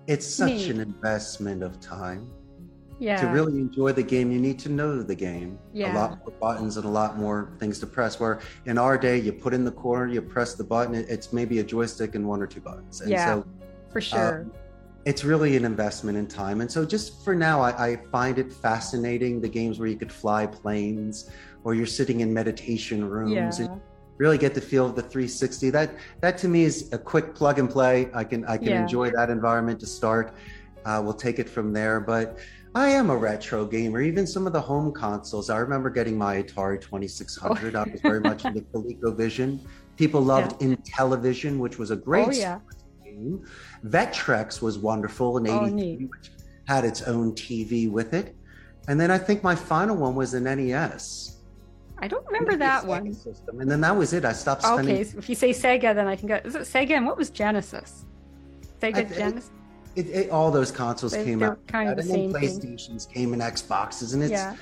It's 0.06 0.26
such 0.26 0.66
an 0.66 0.80
investment 0.80 1.62
of 1.62 1.80
time. 1.80 2.30
Yeah. 2.98 3.20
To 3.20 3.26
really 3.28 3.58
enjoy 3.58 3.92
the 3.92 4.02
game, 4.02 4.30
you 4.30 4.38
need 4.38 4.58
to 4.60 4.68
know 4.68 5.02
the 5.02 5.14
game. 5.14 5.58
Yeah. 5.72 5.92
A 5.92 5.98
lot 5.98 6.18
more 6.18 6.30
buttons 6.40 6.76
and 6.76 6.84
a 6.84 6.88
lot 6.88 7.18
more 7.18 7.52
things 7.58 7.80
to 7.80 7.86
press. 7.86 8.20
Where 8.20 8.40
in 8.66 8.78
our 8.78 8.96
day, 8.96 9.18
you 9.18 9.32
put 9.32 9.54
in 9.54 9.64
the 9.64 9.72
corner, 9.72 10.12
you 10.12 10.22
press 10.22 10.54
the 10.54 10.64
button, 10.64 10.94
it's 10.94 11.32
maybe 11.32 11.58
a 11.58 11.64
joystick 11.64 12.14
and 12.14 12.26
one 12.26 12.40
or 12.40 12.46
two 12.46 12.60
buttons. 12.60 13.00
And 13.00 13.10
yeah, 13.10 13.26
so, 13.26 13.46
for 13.90 14.00
sure. 14.00 14.46
Uh, 14.46 14.58
it's 15.04 15.24
really 15.24 15.56
an 15.56 15.64
investment 15.64 16.16
in 16.16 16.28
time. 16.28 16.60
And 16.60 16.70
so, 16.70 16.84
just 16.84 17.24
for 17.24 17.34
now, 17.34 17.60
I, 17.60 17.88
I, 17.88 17.96
find 18.12 18.38
it 18.38 18.52
fascinating 18.52 19.40
the 19.40 19.48
games 19.48 19.80
where 19.80 19.88
you 19.88 19.96
could 19.96 20.12
fly 20.12 20.46
planes 20.46 21.28
or 21.64 21.74
you're 21.74 21.86
sitting 21.86 22.20
in 22.20 22.32
meditation 22.32 23.04
rooms. 23.04 23.58
Yeah 23.58 23.66
really 24.18 24.38
get 24.38 24.54
the 24.54 24.60
feel 24.60 24.86
of 24.86 24.94
the 24.94 25.02
360 25.02 25.70
that 25.70 25.94
that 26.20 26.38
to 26.38 26.48
me 26.48 26.64
is 26.64 26.92
a 26.92 26.98
quick 26.98 27.34
plug 27.34 27.58
and 27.58 27.68
play. 27.70 28.08
I 28.14 28.24
can 28.24 28.44
i 28.46 28.56
can 28.56 28.68
yeah. 28.68 28.82
enjoy 28.82 29.10
that 29.10 29.30
environment 29.30 29.80
to 29.80 29.86
start. 29.86 30.34
Uh, 30.84 31.00
we'll 31.02 31.14
take 31.14 31.38
it 31.38 31.48
from 31.48 31.72
there. 31.72 32.00
But 32.00 32.38
i 32.74 32.88
am 32.88 33.10
a 33.10 33.16
retro 33.16 33.64
gamer. 33.64 34.00
Even 34.00 34.26
some 34.26 34.46
of 34.46 34.52
the 34.52 34.60
home 34.60 34.92
consoles 34.92 35.50
i 35.50 35.58
remember 35.58 35.90
getting 35.90 36.16
my 36.16 36.42
atari 36.42 36.80
2600 36.80 37.74
oh. 37.74 37.80
i 37.80 37.84
was 37.90 38.00
very 38.00 38.20
much 38.30 38.44
into 38.44 38.60
ColecoVision. 38.60 39.60
People 39.96 40.20
loved 40.20 40.60
yeah. 40.60 40.68
intellivision 40.68 41.58
which 41.58 41.78
was 41.78 41.90
a 41.90 41.96
great 41.96 42.28
oh, 42.28 42.32
yeah. 42.32 42.58
game. 43.04 43.44
Vectrex 43.86 44.62
was 44.62 44.78
wonderful 44.78 45.38
in 45.38 45.46
83 45.46 45.58
oh, 46.04 46.08
which 46.08 46.30
had 46.66 46.84
its 46.84 47.02
own 47.02 47.32
tv 47.32 47.90
with 47.90 48.14
it. 48.14 48.36
And 48.88 49.00
then 49.00 49.10
i 49.10 49.18
think 49.18 49.42
my 49.42 49.54
final 49.54 49.96
one 49.96 50.14
was 50.14 50.34
an 50.34 50.44
nes 50.44 51.31
I 52.02 52.08
don't 52.08 52.26
remember 52.26 52.56
that 52.56 52.84
one. 52.84 53.14
System. 53.14 53.60
And 53.60 53.70
then 53.70 53.80
that 53.80 53.96
was 53.96 54.12
it. 54.12 54.24
I 54.24 54.32
stopped 54.32 54.62
spending. 54.62 54.96
Okay, 54.96 55.04
so 55.04 55.18
if 55.18 55.28
you 55.28 55.36
say 55.36 55.50
Sega, 55.50 55.94
then 55.94 56.08
I 56.08 56.16
can 56.16 56.26
go. 56.26 56.40
Is 56.44 56.56
it 56.56 56.62
Sega? 56.62 56.96
And 56.96 57.06
what 57.06 57.16
was 57.16 57.30
Genesis? 57.30 58.04
Sega 58.80 58.96
I, 58.96 59.04
Genesis. 59.04 59.50
It, 59.94 60.08
it, 60.08 60.30
all 60.30 60.50
those 60.50 60.72
consoles 60.72 61.12
they, 61.12 61.24
came 61.24 61.44
out. 61.44 61.64
Kind 61.68 61.90
of 61.90 61.96
the 61.96 62.02
same 62.02 62.32
PlayStations 62.32 63.06
thing. 63.06 63.14
came 63.14 63.32
and 63.34 63.40
Xboxes, 63.40 64.14
and 64.14 64.22
it's 64.22 64.32
yeah. 64.32 64.56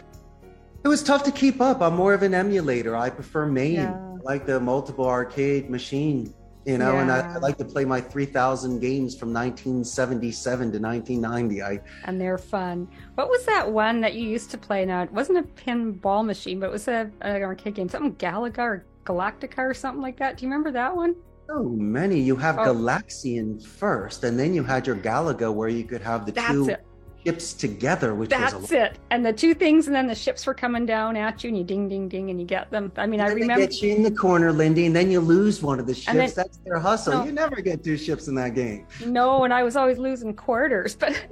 it 0.85 0.88
was 0.88 1.03
tough 1.03 1.24
to 1.24 1.33
keep 1.33 1.62
up. 1.62 1.81
I'm 1.81 1.96
more 1.96 2.12
of 2.12 2.22
an 2.22 2.35
emulator. 2.35 2.94
I 2.94 3.09
prefer 3.09 3.46
MAME, 3.46 3.74
yeah. 3.74 4.18
like 4.22 4.44
the 4.44 4.61
multiple 4.61 5.07
arcade 5.07 5.70
machine 5.70 6.35
you 6.66 6.78
know 6.78 6.92
yeah. 6.92 7.00
and 7.00 7.10
I, 7.10 7.34
I, 7.34 7.36
like 7.38 7.56
to 7.58 7.64
play 7.64 7.84
my 7.84 8.00
3000 8.00 8.80
games 8.80 9.16
from 9.16 9.32
1977 9.32 10.72
to 10.72 10.78
1990 10.78 11.62
i 11.62 11.80
and 12.04 12.20
they're 12.20 12.38
fun. 12.38 12.88
What 13.14 13.28
was 13.28 13.44
that 13.46 13.70
one 13.70 14.00
that 14.00 14.14
you 14.14 14.28
used 14.28 14.50
to 14.50 14.58
play? 14.58 14.84
Now 14.84 15.02
it 15.02 15.12
wasn't 15.12 15.38
a 15.38 15.42
pinball 15.42 16.24
machine 16.24 16.60
but 16.60 16.66
it 16.66 16.72
was 16.72 16.88
a, 16.88 17.10
an 17.22 17.42
arcade 17.42 17.74
game. 17.74 17.88
Something 17.88 18.14
galaga 18.16 18.58
or 18.58 18.86
galactica 19.04 19.58
or 19.58 19.74
something 19.74 20.02
like 20.02 20.18
that. 20.18 20.36
Do 20.36 20.44
you 20.44 20.50
remember 20.50 20.70
that 20.72 20.94
one? 20.94 21.16
So 21.48 21.62
many. 21.64 22.20
You 22.20 22.36
have 22.36 22.58
oh. 22.58 22.64
galaxian 22.64 23.64
first 23.64 24.24
and 24.24 24.38
then 24.38 24.54
you 24.54 24.62
had 24.62 24.86
your 24.86 24.96
galaga 24.96 25.52
where 25.52 25.68
you 25.68 25.84
could 25.84 26.02
have 26.02 26.26
the 26.26 26.32
That's 26.32 26.52
two 26.52 26.68
it 26.68 26.84
ships 27.24 27.52
together, 27.52 28.14
which 28.14 28.30
that's 28.30 28.72
it. 28.72 28.98
And 29.11 29.24
the 29.24 29.33
two 29.33 29.54
things, 29.54 29.87
and 29.87 29.94
then 29.94 30.06
the 30.06 30.14
ships 30.14 30.46
were 30.46 30.54
coming 30.54 30.87
down 30.87 31.16
at 31.16 31.42
you, 31.42 31.48
and 31.48 31.59
you 31.59 31.64
ding, 31.64 31.88
ding, 31.88 32.09
ding, 32.09 32.30
and 32.30 32.40
you 32.40 32.46
get 32.46 32.70
them. 32.70 32.92
I 32.96 33.06
mean, 33.06 33.20
and 33.20 33.28
I 33.28 33.33
remember. 33.33 33.66
They 33.66 33.66
get 33.66 33.83
you 33.83 33.94
in 33.94 34.02
the 34.02 34.11
corner, 34.11 34.52
Lindy, 34.52 34.87
and 34.87 34.94
then 34.94 35.11
you 35.11 35.20
lose 35.20 35.62
one 35.62 35.80
of 35.80 35.87
the 35.87 35.94
ships. 35.94 36.12
Then, 36.12 36.33
that's 36.35 36.59
their 36.59 36.78
hustle. 36.78 37.12
No, 37.12 37.24
you 37.24 37.33
never 37.33 37.61
get 37.61 37.85
two 37.85 37.96
ships 37.96 38.28
in 38.28 38.35
that 38.37 38.54
game. 38.54 38.87
No, 39.04 39.44
and 39.44 39.52
I 39.52 39.62
was 39.62 39.76
always 39.76 39.98
losing 39.98 40.35
quarters, 40.35 40.94
but 41.00 41.24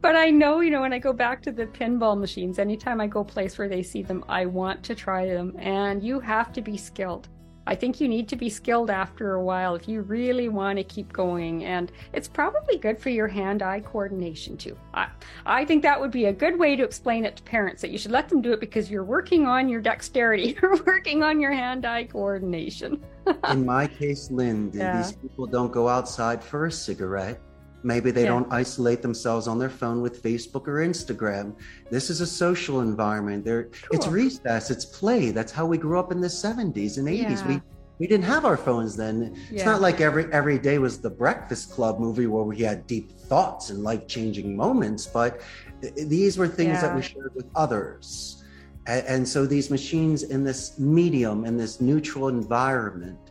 but 0.00 0.16
I 0.16 0.30
know, 0.30 0.60
you 0.60 0.70
know, 0.70 0.80
when 0.80 0.92
I 0.92 0.98
go 0.98 1.12
back 1.12 1.42
to 1.42 1.52
the 1.52 1.66
pinball 1.66 2.18
machines, 2.18 2.58
anytime 2.58 3.00
I 3.00 3.06
go 3.06 3.24
place 3.24 3.58
where 3.58 3.68
they 3.68 3.82
see 3.82 4.02
them, 4.02 4.24
I 4.28 4.46
want 4.46 4.82
to 4.84 4.94
try 4.94 5.26
them, 5.26 5.54
and 5.58 6.02
you 6.02 6.20
have 6.20 6.52
to 6.52 6.62
be 6.62 6.76
skilled. 6.76 7.28
I 7.66 7.74
think 7.74 8.00
you 8.00 8.08
need 8.08 8.28
to 8.28 8.36
be 8.36 8.48
skilled 8.48 8.90
after 8.90 9.34
a 9.34 9.42
while 9.42 9.74
if 9.74 9.88
you 9.88 10.02
really 10.02 10.48
want 10.48 10.78
to 10.78 10.84
keep 10.84 11.12
going. 11.12 11.64
And 11.64 11.92
it's 12.12 12.28
probably 12.28 12.78
good 12.78 12.98
for 12.98 13.10
your 13.10 13.28
hand 13.28 13.62
eye 13.62 13.80
coordination 13.80 14.56
too. 14.56 14.76
I, 14.94 15.08
I 15.46 15.64
think 15.64 15.82
that 15.82 16.00
would 16.00 16.10
be 16.10 16.26
a 16.26 16.32
good 16.32 16.58
way 16.58 16.76
to 16.76 16.82
explain 16.82 17.24
it 17.24 17.36
to 17.36 17.42
parents 17.42 17.82
that 17.82 17.90
you 17.90 17.98
should 17.98 18.10
let 18.10 18.28
them 18.28 18.40
do 18.42 18.52
it 18.52 18.60
because 18.60 18.90
you're 18.90 19.04
working 19.04 19.46
on 19.46 19.68
your 19.68 19.80
dexterity, 19.80 20.56
you're 20.62 20.82
working 20.84 21.22
on 21.22 21.40
your 21.40 21.52
hand 21.52 21.84
eye 21.84 22.04
coordination. 22.04 23.02
In 23.50 23.64
my 23.64 23.86
case, 23.86 24.30
Lynn, 24.30 24.70
yeah. 24.74 24.96
these 24.96 25.12
people 25.12 25.46
don't 25.46 25.72
go 25.72 25.88
outside 25.88 26.42
for 26.42 26.66
a 26.66 26.72
cigarette. 26.72 27.40
Maybe 27.82 28.10
they 28.10 28.22
yeah. 28.22 28.28
don't 28.28 28.52
isolate 28.52 29.02
themselves 29.02 29.48
on 29.48 29.58
their 29.58 29.70
phone 29.70 30.02
with 30.02 30.22
Facebook 30.22 30.68
or 30.68 30.76
Instagram. 30.86 31.54
This 31.90 32.10
is 32.10 32.20
a 32.20 32.26
social 32.26 32.80
environment. 32.80 33.44
There, 33.44 33.64
cool. 33.64 33.72
it's 33.92 34.06
recess, 34.06 34.70
it's 34.70 34.84
play. 34.84 35.30
That's 35.30 35.52
how 35.52 35.66
we 35.66 35.78
grew 35.78 35.98
up 35.98 36.12
in 36.12 36.20
the 36.20 36.28
70s 36.28 36.98
and 36.98 37.08
80s. 37.08 37.08
Yeah. 37.08 37.48
We 37.48 37.60
we 38.00 38.06
didn't 38.06 38.24
have 38.24 38.46
our 38.46 38.56
phones 38.56 38.96
then. 38.96 39.34
Yeah. 39.34 39.56
It's 39.56 39.64
not 39.66 39.82
like 39.82 40.00
every 40.00 40.32
every 40.32 40.58
day 40.58 40.78
was 40.78 41.00
the 41.00 41.10
Breakfast 41.10 41.70
Club 41.70 42.00
movie 42.00 42.26
where 42.26 42.44
we 42.44 42.58
had 42.60 42.86
deep 42.86 43.12
thoughts 43.12 43.68
and 43.68 43.82
life 43.82 44.08
changing 44.08 44.56
moments, 44.56 45.06
but 45.06 45.42
th- 45.82 46.08
these 46.08 46.38
were 46.38 46.48
things 46.48 46.80
that 46.80 46.96
we 46.96 47.02
shared 47.02 47.34
with 47.34 47.46
others. 47.54 48.42
And, 48.86 49.06
and 49.06 49.28
so 49.28 49.44
these 49.44 49.70
machines 49.70 50.22
in 50.22 50.44
this 50.44 50.78
medium, 50.78 51.44
in 51.44 51.58
this 51.58 51.82
neutral 51.82 52.28
environment, 52.28 53.29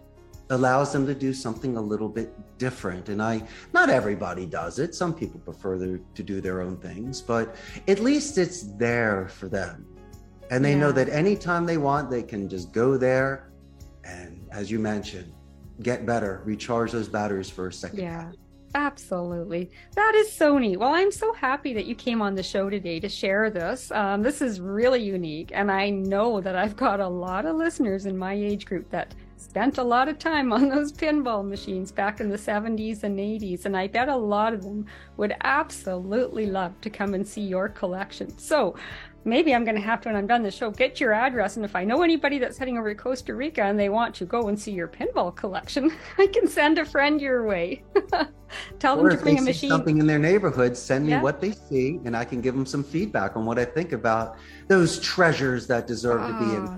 allows 0.50 0.92
them 0.92 1.06
to 1.06 1.14
do 1.14 1.34
something 1.34 1.78
a 1.78 1.82
little 1.82 2.10
bit 2.10 2.34
different. 2.58 3.10
And 3.10 3.22
I, 3.22 3.44
not 3.74 3.90
everybody 3.90 4.46
does 4.46 4.80
it. 4.80 4.96
Some 4.96 5.14
people 5.14 5.40
prefer 5.40 5.78
to, 5.78 6.04
to 6.16 6.24
do 6.24 6.42
their 6.42 6.62
own 6.62 6.78
things, 6.78 7.22
but 7.22 7.56
at 7.88 8.00
least 8.00 8.38
it's 8.38 8.64
there 8.78 9.30
for 9.30 9.48
them. 9.48 9.86
And 10.50 10.66
they 10.66 10.72
yeah. 10.72 10.80
know 10.80 10.92
that 10.92 11.10
anytime 11.10 11.66
they 11.66 11.78
want, 11.78 12.10
they 12.10 12.24
can 12.24 12.50
just 12.50 12.72
go 12.72 12.98
there 12.98 13.52
and, 14.04 14.48
as 14.52 14.72
you 14.72 14.80
mentioned, 14.80 15.32
get 15.84 16.06
better, 16.06 16.42
recharge 16.46 16.92
those 16.92 17.08
batteries 17.08 17.50
for 17.50 17.68
a 17.68 17.74
second. 17.74 18.00
Yeah. 18.00 18.32
Absolutely. 18.76 19.72
That 19.96 20.14
is 20.14 20.32
so 20.32 20.60
neat. 20.60 20.78
Well, 20.78 20.94
I'm 20.94 21.12
so 21.12 21.34
happy 21.34 21.74
that 21.74 21.86
you 21.86 21.96
came 21.96 22.22
on 22.22 22.36
the 22.36 22.44
show 22.44 22.70
today 22.70 23.00
to 23.00 23.10
share 23.10 23.50
this. 23.50 23.90
Um, 23.92 24.22
this 24.22 24.44
is 24.44 24.62
really 24.62 25.02
unique. 25.02 25.52
And 25.56 25.72
I 25.72 25.90
know 25.90 26.40
that 26.40 26.56
I've 26.56 26.76
got 26.76 27.00
a 27.00 27.08
lot 27.08 27.48
of 27.48 27.56
listeners 27.56 28.06
in 28.06 28.16
my 28.16 28.34
age 28.34 28.68
group 28.68 28.88
that 28.92 29.16
spent 29.40 29.78
a 29.78 29.84
lot 29.84 30.08
of 30.08 30.20
time 30.20 30.52
on 30.52 30.70
those 30.70 30.92
pinball 30.92 31.48
machines 31.48 31.92
back 31.92 32.20
in 32.20 32.30
the 32.30 32.38
70s 32.38 33.04
and 33.04 33.18
80s, 33.18 33.66
and 33.66 33.76
I 33.76 33.88
bet 33.88 34.10
a 34.10 34.16
lot 34.16 34.54
of 34.54 34.64
them 34.64 34.86
would 35.18 35.36
absolutely 35.42 36.46
love 36.46 36.80
to 36.82 36.90
come 36.90 37.14
and 37.14 37.28
see 37.28 37.42
your 37.42 37.70
collection. 37.70 38.38
So 38.38 38.76
maybe 39.26 39.54
I'm 39.54 39.64
going 39.64 39.76
to 39.76 39.82
have 39.82 40.02
to, 40.02 40.10
when 40.10 40.16
I'm 40.16 40.28
done 40.28 40.44
the 40.44 40.52
show, 40.52 40.72
get 40.72 41.00
your 41.00 41.14
address. 41.14 41.56
And 41.56 41.66
if 41.66 41.76
I 41.76 41.84
know 41.84 42.02
anybody 42.02 42.40
that's 42.40 42.58
heading 42.58 42.78
over 42.78 42.94
to 42.94 43.00
Costa 43.00 43.36
Rica 43.36 43.64
and 43.64 43.80
they 43.80 43.90
want 43.90 44.16
to 44.16 44.26
go 44.26 44.48
and 44.48 44.60
see 44.60 44.72
your 44.72 44.88
pinball 44.88 45.36
collection, 45.36 45.92
I 46.18 46.28
can 46.28 46.48
send 46.48 46.78
a 46.78 46.86
friend 46.86 47.22
your 47.22 47.46
way. 47.46 47.84
Tell 48.80 49.00
or 49.00 49.10
them 49.10 49.18
to 49.18 49.24
bring 49.24 49.40
a 49.40 49.42
machine. 49.42 49.70
Something 49.70 50.00
in 50.00 50.08
their 50.08 50.20
neighborhood, 50.20 50.76
send 50.76 51.06
me 51.06 51.12
yeah. 51.12 51.22
what 51.22 51.40
they 51.40 51.52
see, 51.52 52.00
and 52.06 52.18
I 52.18 52.26
can 52.26 52.42
give 52.42 52.56
them 52.56 52.66
some 52.66 52.84
feedback 52.84 53.36
on 53.36 53.46
what 53.46 53.60
I 53.60 53.66
think 53.66 53.94
about 53.94 54.38
those 54.68 55.00
treasures 55.00 55.68
that 55.68 55.86
deserve 55.86 56.22
to 56.22 56.40
be 56.40 56.56
in 56.56 56.68
ah, 56.68 56.78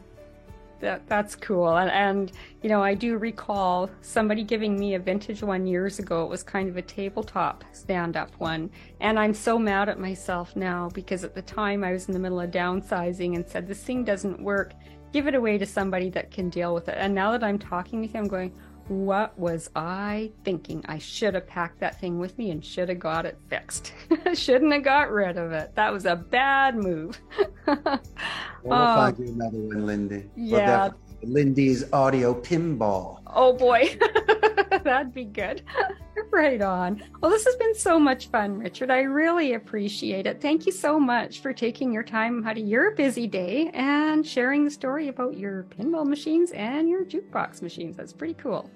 that 0.82 1.08
that's 1.08 1.36
cool. 1.36 1.78
And 1.78 1.90
and 1.90 2.32
you 2.62 2.70
know, 2.70 2.84
I 2.84 2.94
do 2.94 3.18
recall 3.18 3.90
somebody 4.02 4.44
giving 4.44 4.78
me 4.78 4.96
a 4.96 5.00
vintage 5.00 5.42
one 5.42 5.66
years 5.66 6.00
ago. 6.00 6.24
It 6.24 6.30
was 6.30 6.44
kind 6.44 6.70
of 6.70 6.78
a 6.78 6.82
tabletop 6.82 7.64
stand 7.72 8.18
up 8.18 8.32
one. 8.38 8.70
And 9.00 9.18
I'm 9.18 9.34
so 9.34 9.58
mad 9.58 9.90
at 9.90 10.00
myself 10.00 10.56
now 10.56 10.90
because 10.94 11.24
at 11.24 11.34
the 11.34 11.42
time 11.42 11.84
I 11.84 11.94
was 11.94 12.08
in 12.08 12.14
the 12.14 12.20
middle 12.20 12.42
of 12.42 12.52
downsizing 12.52 13.36
and 13.36 13.48
said 13.48 13.68
this 13.68 13.84
thing 13.84 14.04
doesn't 14.04 14.42
work. 14.42 14.74
Give 15.14 15.28
it 15.28 15.36
away 15.36 15.58
to 15.58 15.66
somebody 15.66 16.10
that 16.12 16.32
can 16.32 16.50
deal 16.50 16.74
with 16.74 16.88
it. 16.88 16.96
And 16.98 17.14
now 17.14 17.32
that 17.32 17.44
I'm 17.44 17.60
talking 17.60 18.02
with 18.02 18.14
you, 18.14 18.20
I'm 18.20 18.28
going, 18.28 18.54
what 18.92 19.40
was 19.40 19.70
I 19.74 20.34
thinking? 20.44 20.84
I 20.86 20.98
should 20.98 21.34
have 21.34 21.48
packed 21.48 21.80
that 21.80 21.98
thing 22.02 22.20
with 22.20 22.38
me 22.38 22.52
and 22.52 22.64
should 22.64 22.90
have 22.90 23.00
got 23.00 23.26
it 23.26 23.38
fixed. 23.48 23.94
Shouldn't 24.34 24.74
have 24.74 24.84
got 24.84 25.10
rid 25.10 25.38
of 25.38 25.54
it. 25.54 25.74
That 25.76 25.94
was 25.94 26.06
a 26.06 26.18
bad 26.18 26.76
move. 26.76 27.18
we'll 27.66 27.78
um, 27.78 29.16
find 29.16 29.20
you 29.20 29.34
another 29.34 29.60
one, 29.60 29.86
Lindy. 29.86 30.30
Yeah, 30.36 30.90
Lindy's 31.24 31.92
audio 31.94 32.34
pinball. 32.34 33.22
Oh 33.28 33.54
boy, 33.54 33.98
that'd 34.84 35.14
be 35.14 35.24
good. 35.24 35.64
right 36.32 36.62
on. 36.62 37.02
Well, 37.22 37.32
this 37.32 37.46
has 37.46 37.56
been 37.56 37.76
so 37.76 37.98
much 37.98 38.28
fun, 38.28 38.58
Richard. 38.58 38.92
I 38.92 39.02
really 39.02 39.54
appreciate 39.54 40.28
it. 40.28 40.42
Thank 40.42 40.66
you 40.66 40.72
so 40.72 41.00
much 41.00 41.40
for 41.40 41.54
taking 41.54 41.94
your 41.94 42.04
time 42.04 42.46
out 42.46 42.58
of 42.58 42.68
your 42.68 42.92
busy 42.92 43.28
day 43.28 43.70
and 43.74 44.26
sharing 44.26 44.66
the 44.66 44.72
story 44.72 45.08
about 45.08 45.38
your 45.38 45.64
pinball 45.64 46.06
machines 46.06 46.52
and 46.52 46.90
your 46.90 47.06
jukebox 47.06 47.62
machines. 47.62 47.96
That's 47.96 48.14
pretty 48.14 48.34
cool. 48.34 48.70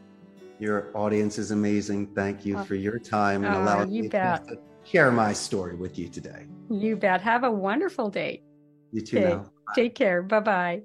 Your 0.60 0.96
audience 0.96 1.38
is 1.38 1.52
amazing. 1.52 2.14
Thank 2.16 2.46
you 2.46 2.64
for 2.64 2.76
your 2.76 3.00
time 3.00 3.44
and 3.44 3.56
uh, 3.56 3.60
allowing 3.60 3.92
me 3.92 4.08
bet. 4.08 4.48
to 4.48 4.58
share 4.84 5.12
my 5.12 5.34
story 5.34 5.76
with 5.76 6.00
you 6.00 6.08
today. 6.08 6.48
You 6.70 6.96
bet. 6.96 7.22
Have 7.22 7.44
a 7.44 7.52
wonderful 7.52 8.10
day. 8.10 8.42
You 8.92 9.02
too 9.02 9.20
okay. 9.20 9.50
Take 9.76 9.96
care. 9.96 10.22
Bye 10.22 10.40
bye. 10.40 10.82